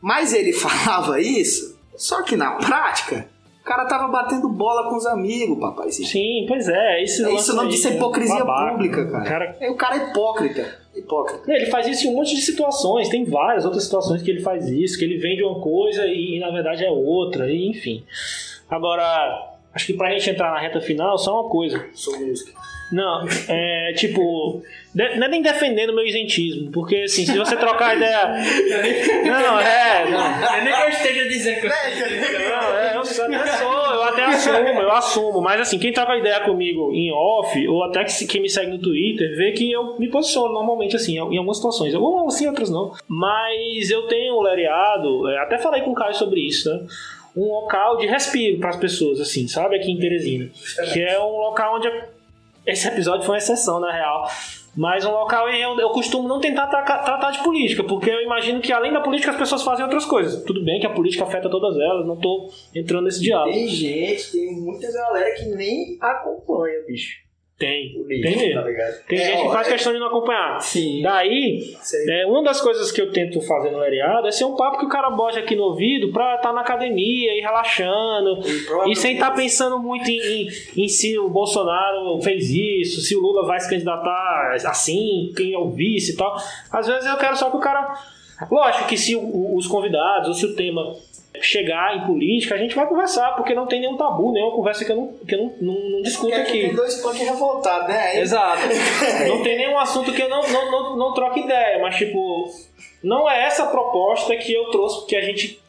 [0.00, 3.28] Mas ele falava isso, só que na prática,
[3.60, 5.90] o cara tava batendo bola com os amigos, papai.
[5.90, 7.02] Sim, pois é.
[7.02, 8.72] Isso, É isso o nome disso é hipocrisia babaca.
[8.72, 9.24] pública, O cara.
[9.24, 10.80] cara É, O cara é hipócrita.
[10.96, 11.52] Hipócrita.
[11.52, 14.68] Ele faz isso em um monte de situações, tem várias outras situações que ele faz
[14.68, 18.04] isso, que ele vende uma coisa e, na verdade é outra, e enfim.
[18.68, 21.84] Agora, acho que pra gente entrar na reta final, só uma coisa.
[21.94, 22.52] Sou música.
[22.92, 24.62] Não, é tipo.
[24.92, 28.26] de- não é nem defendendo o meu isentismo, porque assim, se você trocar ideia.
[29.24, 30.10] Não, é.
[30.10, 31.70] Não, Eu nem que eu esteja dizendo que eu
[32.50, 32.79] não, é,
[33.14, 35.40] sou- até sou, eu até assumo, eu assumo.
[35.40, 38.78] Mas assim, quem troca ideia comigo em off, ou até que quem me segue no
[38.78, 41.94] Twitter, vê que eu me posiciono normalmente assim, em algumas situações.
[41.94, 42.92] Algumas sim, outras não.
[43.08, 46.86] Mas eu tenho lereado, é, até falei com o Caio sobre isso, né?
[47.36, 49.76] Um local de respiro para as pessoas, assim, sabe?
[49.76, 50.50] Aqui em Teresina.
[50.92, 51.88] Que é um local onde.
[52.66, 54.28] Esse episódio foi uma exceção, na real.
[54.76, 58.22] Mas um local em eu, eu costumo não tentar traca- tratar de política, porque eu
[58.22, 60.44] imagino que além da política as pessoas fazem outras coisas.
[60.44, 63.52] Tudo bem que a política afeta todas elas, não tô entrando nesse diálogo.
[63.52, 67.18] Tem gente, tem muita galera que nem acompanha, bicho.
[67.60, 68.62] Tem, Política, tem mesmo.
[68.62, 69.02] Tá?
[69.06, 70.58] Tem É, gente que ó, faz é- questão de não acompanhar.
[70.62, 71.02] Sim.
[71.02, 71.60] Daí,
[72.08, 74.86] é, uma das coisas que eu tento fazer no Lereado é ser um papo que
[74.86, 78.40] o cara bote aqui no ouvido pra estar na academia e relaxando.
[78.88, 80.48] E sem estar pensando muito em, em-
[80.84, 85.58] em se o Bolsonaro fez isso, se o Lula vai se candidatar assim, quem é
[85.58, 86.34] o vice e tal.
[86.72, 87.92] Às vezes eu quero só que o cara.
[88.50, 90.94] Lógico que se os convidados ou se o tema
[91.42, 94.92] chegar em política, a gente vai conversar, porque não tem nenhum tabu, nenhuma conversa que
[94.92, 96.60] eu não, que eu não, não, não discuto aqui.
[96.62, 97.98] Tem dois punk revoltados, né?
[97.98, 98.60] Aí- Exato.
[99.28, 102.50] Não tem nenhum assunto que eu não, não, não, não troco ideia, mas tipo,
[103.02, 105.60] não é essa proposta que eu trouxe, que a gente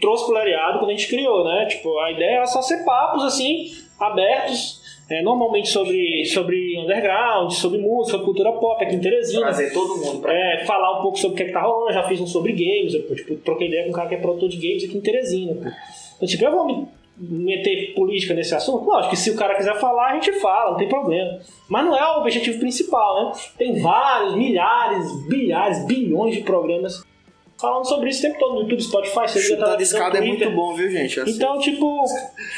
[0.00, 1.66] trouxe pro Lariado quando a gente criou, né?
[1.66, 3.66] Tipo, a ideia era só ser papos assim,
[4.00, 9.40] abertos, é, normalmente sobre, sobre underground, sobre música, sobre cultura pop aqui em Teresina.
[9.40, 11.90] Trazer todo mundo pra É, falar um pouco sobre o que, é que tá rolando,
[11.90, 14.18] eu já fiz um sobre games, eu tipo, troquei ideia com um cara que é
[14.18, 15.54] produtor de games aqui em Teresina.
[15.54, 15.70] pô.
[16.16, 16.86] Então, tipo, eu vou me
[17.20, 18.84] meter política nesse assunto?
[18.84, 21.40] Lógico que se o cara quiser falar, a gente fala, não tem problema.
[21.68, 23.32] Mas não é o objetivo principal, né?
[23.56, 27.02] Tem vários, milhares, bilhares, bilhões de programas
[27.60, 30.20] falando sobre isso o tempo todo no YouTube, Spotify, você Chutar de televisão, escada é
[30.20, 31.20] muito bom, viu, gente?
[31.20, 32.04] Assim, Então, tipo,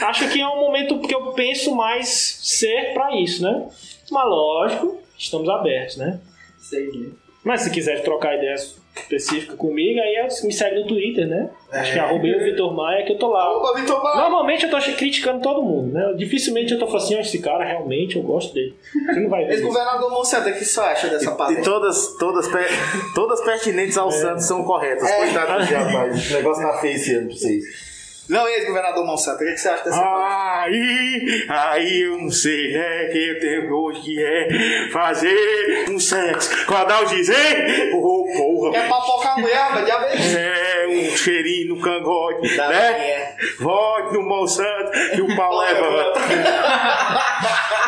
[0.02, 3.68] acho que é um momento que eu penso mais ser pra isso, né?
[4.10, 6.20] Mas lógico, estamos abertos, né?
[6.58, 7.10] Sei, né?
[7.44, 11.48] Mas se quiser trocar ideias específicas comigo, aí é- me segue no Twitter, né?
[11.72, 13.56] Acho que é arroba eu, Vitor Maia, que eu tô lá.
[13.56, 14.16] Opa, Vitor Maia!
[14.16, 16.14] Normalmente eu tô criticando todo mundo, né?
[16.16, 18.74] Dificilmente eu tô falando assim, ó, esse cara realmente eu gosto dele.
[19.06, 19.52] Você não vai ver.
[19.54, 21.62] Ex-governador Monsanto, o que você acha dessa E patente?
[21.62, 22.68] todas, todas, per-
[23.14, 25.08] todas pertinentes ao Santos são corretas.
[25.08, 25.32] É.
[25.32, 26.30] Dar de rapaz.
[26.30, 27.89] O negócio tá feio esse ano pra vocês.
[28.30, 33.06] Não, ex-governador Monsanto, o que você acha dessa Ah, Aí, aí eu não sei, né?
[33.06, 37.90] Que eu tenho hoje que é fazer um sexo com a Dalgizê.
[37.94, 38.72] Oh, porra.
[38.72, 39.88] Quer papocar a mulher, rapaz?
[39.88, 40.38] Já veio.
[40.38, 42.90] É, um cheirinho no cangote, Da né?
[42.92, 43.36] mulher.
[43.58, 46.20] Volte no Monsanto que o pau levanta.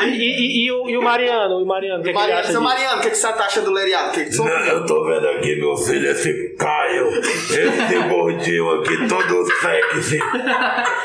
[0.02, 2.46] E, e- e o, e o Mariano, o Mariano, o que, é que ele Mariano,
[2.48, 2.60] disso?
[2.60, 4.12] Mariano, o que você acha do Leriado?
[4.12, 9.06] Que que você Não, eu tô vendo aqui, meu filho, esse Caio, esse gordinho aqui,
[9.08, 10.18] todo sexy.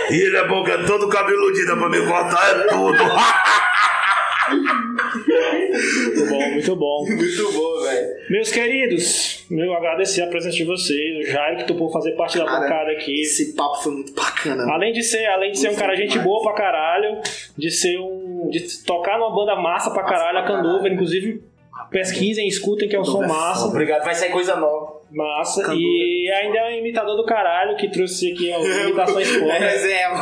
[0.09, 3.03] E ele é bom que é todo cabeludinho, dá pra me cortar, é tudo.
[6.07, 7.05] Muito bom, muito bom.
[7.07, 8.07] Muito bom, velho.
[8.29, 12.45] Meus queridos, eu agradecer a presença de vocês, o Jairo que topou fazer parte da
[12.45, 13.21] Cara, bancada aqui.
[13.21, 14.63] Esse papo foi muito bacana.
[14.73, 17.21] Além de ser, além de ser um cara gente boa pra caralho,
[17.57, 18.49] de ser um.
[18.49, 21.41] de tocar numa banda massa pra caralho, a Candover, inclusive.
[21.89, 23.67] Pesquisem, escutem que é um som massa.
[23.67, 24.96] Obrigado, vai sair coisa nova.
[25.11, 25.61] Massa.
[25.63, 25.79] Candover.
[25.81, 29.59] E ainda é um imitador do caralho que trouxe aqui algumas imitações É fodas.
[29.59, 30.17] reserva.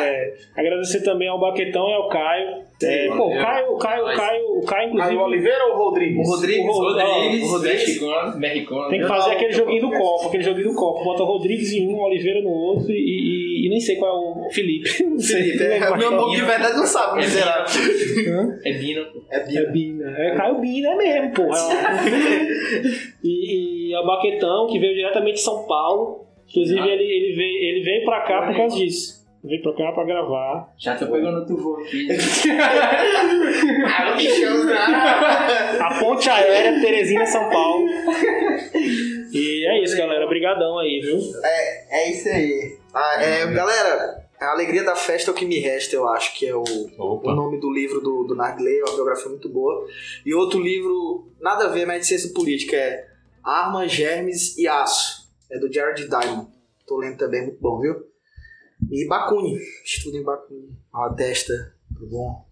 [0.00, 2.62] É, agradecer também ao Baquetão e ao Caio.
[2.82, 5.14] É, pô, o Caio, o Caio, o Caio, o Caio, inclusive.
[5.16, 6.28] Caio Oliveira ou Rodrigues?
[6.28, 8.88] O Rodrigues, O Rodrigues, Ó, mexicano, mexicano.
[8.88, 11.04] Tem que fazer aquele joguinho do copo, aquele joguinho do copo.
[11.04, 12.94] Bota o Rodrigues em um, o Oliveira no outro e,
[13.66, 14.10] e- nem sei qual
[14.42, 14.88] é o Felipe.
[15.04, 15.42] Não sei.
[15.42, 17.64] Felipe, é, Não meu nome de verdade não sabe, É miserável.
[17.64, 18.58] Hã?
[18.64, 19.06] É Bino.
[19.30, 19.70] É É Bia.
[19.70, 20.10] Bina.
[20.18, 21.58] É Caio Bina é mesmo, porra.
[23.22, 26.26] e, e é o Baquetão, que veio diretamente de São Paulo.
[26.48, 26.86] Inclusive, Ah.
[26.86, 29.22] ele, ele, veio, ele veio pra cá por causa disso.
[29.44, 30.68] Veio pra cá pra gravar.
[30.78, 32.06] Já tô pegando outro voo aqui.
[33.84, 34.74] Ah, o bichão, né?
[35.80, 37.86] A ponte aérea Teresina, São Paulo.
[39.32, 40.24] E é isso, galera.
[40.26, 41.18] Obrigadão aí, viu?
[41.44, 42.76] É, é isso aí.
[42.94, 46.46] Ah, é, galera, a alegria da festa é o que me resta, eu acho, que
[46.46, 49.86] é o, o nome do livro do, do Narguilé, é uma biografia muito boa.
[50.26, 53.08] E outro livro, nada a ver, mas de ciência política, é
[53.42, 55.22] Armas, Germes e Aço.
[55.50, 56.50] É do Jared Diamond.
[56.86, 57.94] Tô lendo também, muito bom, viu?
[58.90, 60.76] E Bakuni, estudo em Bakuni.
[60.92, 62.51] Uma testa, tudo bom?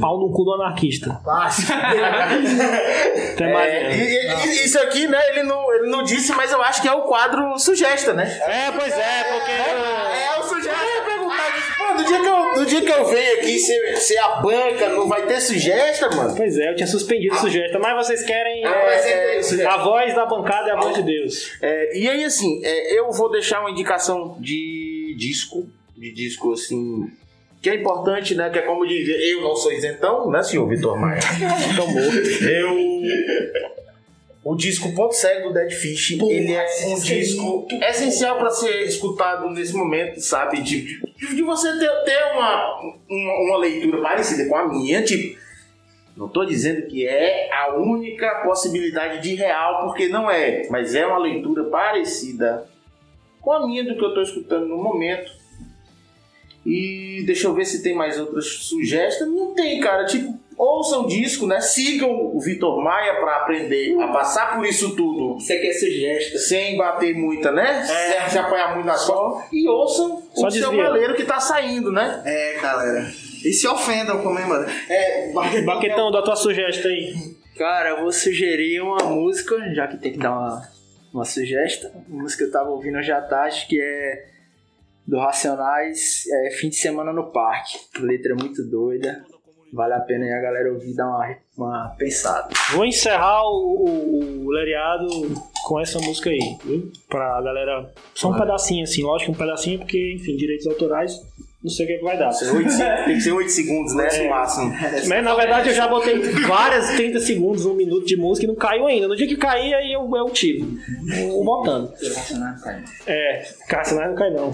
[0.00, 1.20] Pau no cu do anarquista.
[3.34, 3.70] Até mais.
[3.72, 6.82] É, e- e- e- isso aqui, né, ele não, ele não disse, mas eu acho
[6.82, 8.24] que é o quadro Sugesta, né?
[8.46, 9.50] É, pois é, porque.
[9.52, 10.80] É, o Sugesta.
[10.84, 11.70] Eu ia perguntar disso.
[11.78, 14.88] Pô, no dia que eu, no dia que eu venho aqui ser, ser a banca,
[14.90, 16.34] não vai ter Sugesta, mano?
[16.36, 18.64] Pois é, eu tinha suspendido o sujeito, mas vocês querem.
[18.64, 21.52] É, é, A voz da bancada é a voz de Deus.
[21.62, 25.66] É, e aí, assim, é, eu vou deixar uma indicação de disco,
[25.96, 27.10] de disco, assim,
[27.60, 28.48] que é importante, né?
[28.50, 31.20] Que é como dizer, eu não sou isentão, né, senhor Vitor Maia?
[31.72, 31.86] Então,
[32.48, 32.90] eu...
[34.42, 39.50] O disco Ponto Cego do Dead Fish, ele é um disco essencial para ser escutado
[39.50, 40.62] nesse momento, sabe?
[40.62, 45.38] De, de, de você ter, ter uma, uma, uma leitura parecida com a minha, tipo,
[46.16, 51.06] não tô dizendo que é a única possibilidade de real, porque não é, mas é
[51.06, 52.66] uma leitura parecida
[53.42, 55.30] com a minha do que eu tô escutando no momento.
[56.64, 59.30] E deixa eu ver se tem mais outras sugestões.
[59.30, 60.04] Não tem, cara.
[60.04, 61.60] Tipo, ouçam o disco, né?
[61.60, 66.38] Sigam o Vitor Maia pra aprender a passar por isso tudo Isso aqui é sugesta.
[66.38, 67.82] sem bater muita, né?
[67.84, 69.48] Sem se apanhar muito nas costas.
[69.52, 70.84] E ouçam Só o seu desvia.
[70.84, 72.22] maleiro que tá saindo, né?
[72.26, 73.10] É, galera.
[73.42, 74.66] E se ofendam é, mano?
[74.88, 75.32] É,
[75.64, 77.14] Baquetão, dá tua sugestão aí.
[77.56, 80.68] Cara, eu vou sugerir uma música, já que tem que dar uma,
[81.12, 81.90] uma sugestão.
[82.06, 84.29] Uma música que eu tava ouvindo hoje à tarde, que é
[85.06, 87.78] do Racionais, é Fim de Semana no Parque.
[88.00, 89.24] Letra muito doida.
[89.72, 92.48] Vale a pena aí a galera ouvir dar uma, uma pensada.
[92.72, 95.06] Vou encerrar o, o, o Leriado
[95.64, 96.90] com essa música aí, viu?
[97.08, 97.92] Pra galera.
[98.14, 101.12] Só um pedacinho, assim, lógico, um pedacinho, porque, enfim, direitos autorais,
[101.62, 102.30] não sei o que, é que vai dar.
[102.30, 104.08] Tem que ser 8 segundos, né?
[104.22, 104.72] No máximo.
[105.06, 108.54] Mas na verdade eu já botei várias 30 segundos, um minuto de música e não
[108.54, 109.06] caiu ainda.
[109.06, 110.66] No dia que cair, aí eu, eu tiro.
[111.28, 111.92] Vou botando.
[113.06, 114.50] É, Cássio não cai não.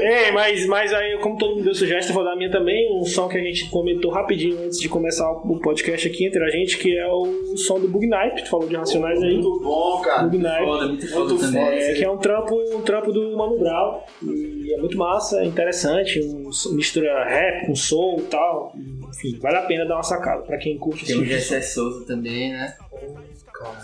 [0.00, 2.92] É, mas, mas aí, como todo mundo deu sugestão, eu vou dar a minha também.
[2.92, 6.50] Um som que a gente comentou rapidinho antes de começar o podcast aqui entre a
[6.50, 8.42] gente, que é o som do Bug Night.
[8.42, 9.34] Tu falou de Racionais aí.
[9.34, 10.24] Muito bom, cara.
[10.24, 10.66] Bug Night.
[10.66, 11.62] muito foda também.
[11.62, 14.00] É, que é um trampo, um trampo do Mano Brown.
[14.22, 16.20] E é muito massa, é interessante.
[16.20, 18.74] Um, mistura rap com soul e tal.
[19.10, 22.06] Enfim, vale a pena dar uma sacada pra quem curte Tem o esse tipo Souza
[22.06, 22.74] também, né?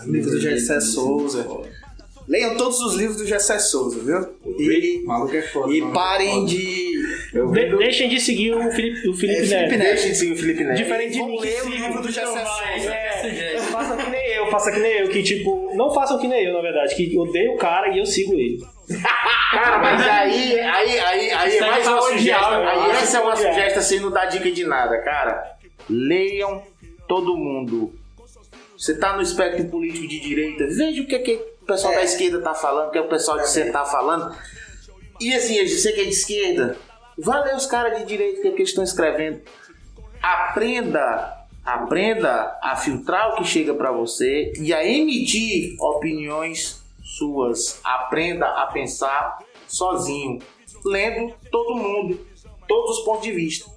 [0.05, 1.45] Livro do Gessé Souza.
[2.27, 4.35] Leiam todos os livros do Gessé Souza, viu?
[4.59, 5.71] E, O maluco é foda.
[5.73, 5.93] e mano.
[5.93, 6.97] parem de.
[7.31, 9.49] De- deixem de seguir o Felipe, o Felipe É, Neto.
[9.69, 9.87] Felipe Neto.
[9.93, 10.77] Deixa de seguir o Felipe Neto.
[10.77, 12.93] Diferente de mim, que ler o livro do Gessé Vai, Souza.
[12.93, 13.16] é,
[14.47, 17.17] eu, façam que nem eu, que tipo, não façam que nem eu, na verdade, que
[17.17, 18.59] odeio o cara e eu sigo ele.
[19.51, 22.53] Cara, mas aí, aí, aí, aí é mais tá uma sugestão.
[22.53, 23.53] eu Aí acho essa é uma odiado.
[23.55, 25.55] sugestão sem não dar dica de nada, cara.
[25.89, 26.63] Leiam
[27.07, 27.93] todo mundo.
[28.77, 32.41] Você tá no espectro político de direita, veja o que, que o pessoal da esquerda
[32.41, 34.35] tá falando, o que o pessoal de centro tá falando.
[35.19, 36.77] E assim, você que é de esquerda,
[37.17, 39.41] vá ler os caras de direita, que, que eles estão escrevendo.
[40.21, 41.36] Aprenda,
[41.67, 47.81] aprenda a filtrar o que chega pra você e a emitir opiniões suas.
[47.83, 50.39] Aprenda a pensar sozinho,
[50.85, 52.25] lendo todo mundo,
[52.69, 53.69] todos os pontos de vista.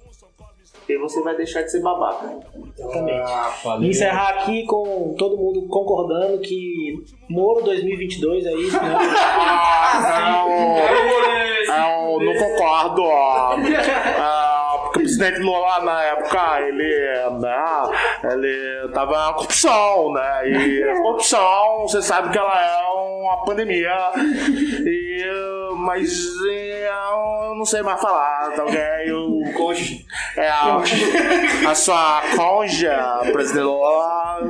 [0.77, 2.39] Porque você vai deixar de ser babaca.
[2.77, 3.85] Exatamente.
[3.85, 8.97] E encerrar aqui com todo mundo concordando que Moro 2022 é isso, né?
[12.11, 13.03] Eu não concordo.
[13.03, 13.55] ó.
[13.57, 14.50] Ah, porque
[14.91, 20.49] o presidente Lula na época ele, né, ele tava na corrupção, né?
[20.49, 22.83] E a corrupção, você sabe que ela é
[23.21, 24.11] uma pandemia.
[24.85, 25.25] E,
[25.77, 26.11] mas
[26.43, 28.79] eu não sei mais falar, tá ok?
[29.05, 29.41] Eu,
[30.35, 30.81] é a,
[31.69, 34.41] a sua conja, presidente Lula,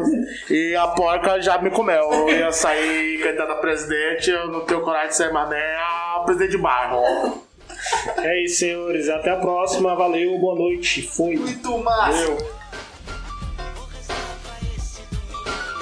[0.49, 2.11] e a porca já me comeu.
[2.11, 6.23] Eu ia sair candidato a presidente, eu não tenho coragem de ser mais nem a
[6.25, 7.50] presidente de bairro.
[8.17, 9.09] É isso, senhores.
[9.09, 9.95] Até a próxima.
[9.95, 11.01] Valeu, boa noite.
[11.01, 11.35] Fui.
[11.35, 12.31] Muito massa.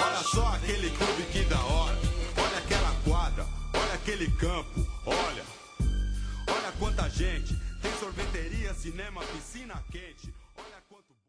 [0.02, 1.98] Olha só aquele clube que da hora.
[2.38, 3.46] Olha aquela quadra.
[3.74, 4.88] Olha aquele campo.
[5.06, 5.44] Olha.
[6.48, 7.56] Olha quanta gente.
[7.82, 10.19] Tem sorveteria, cinema, piscina quente.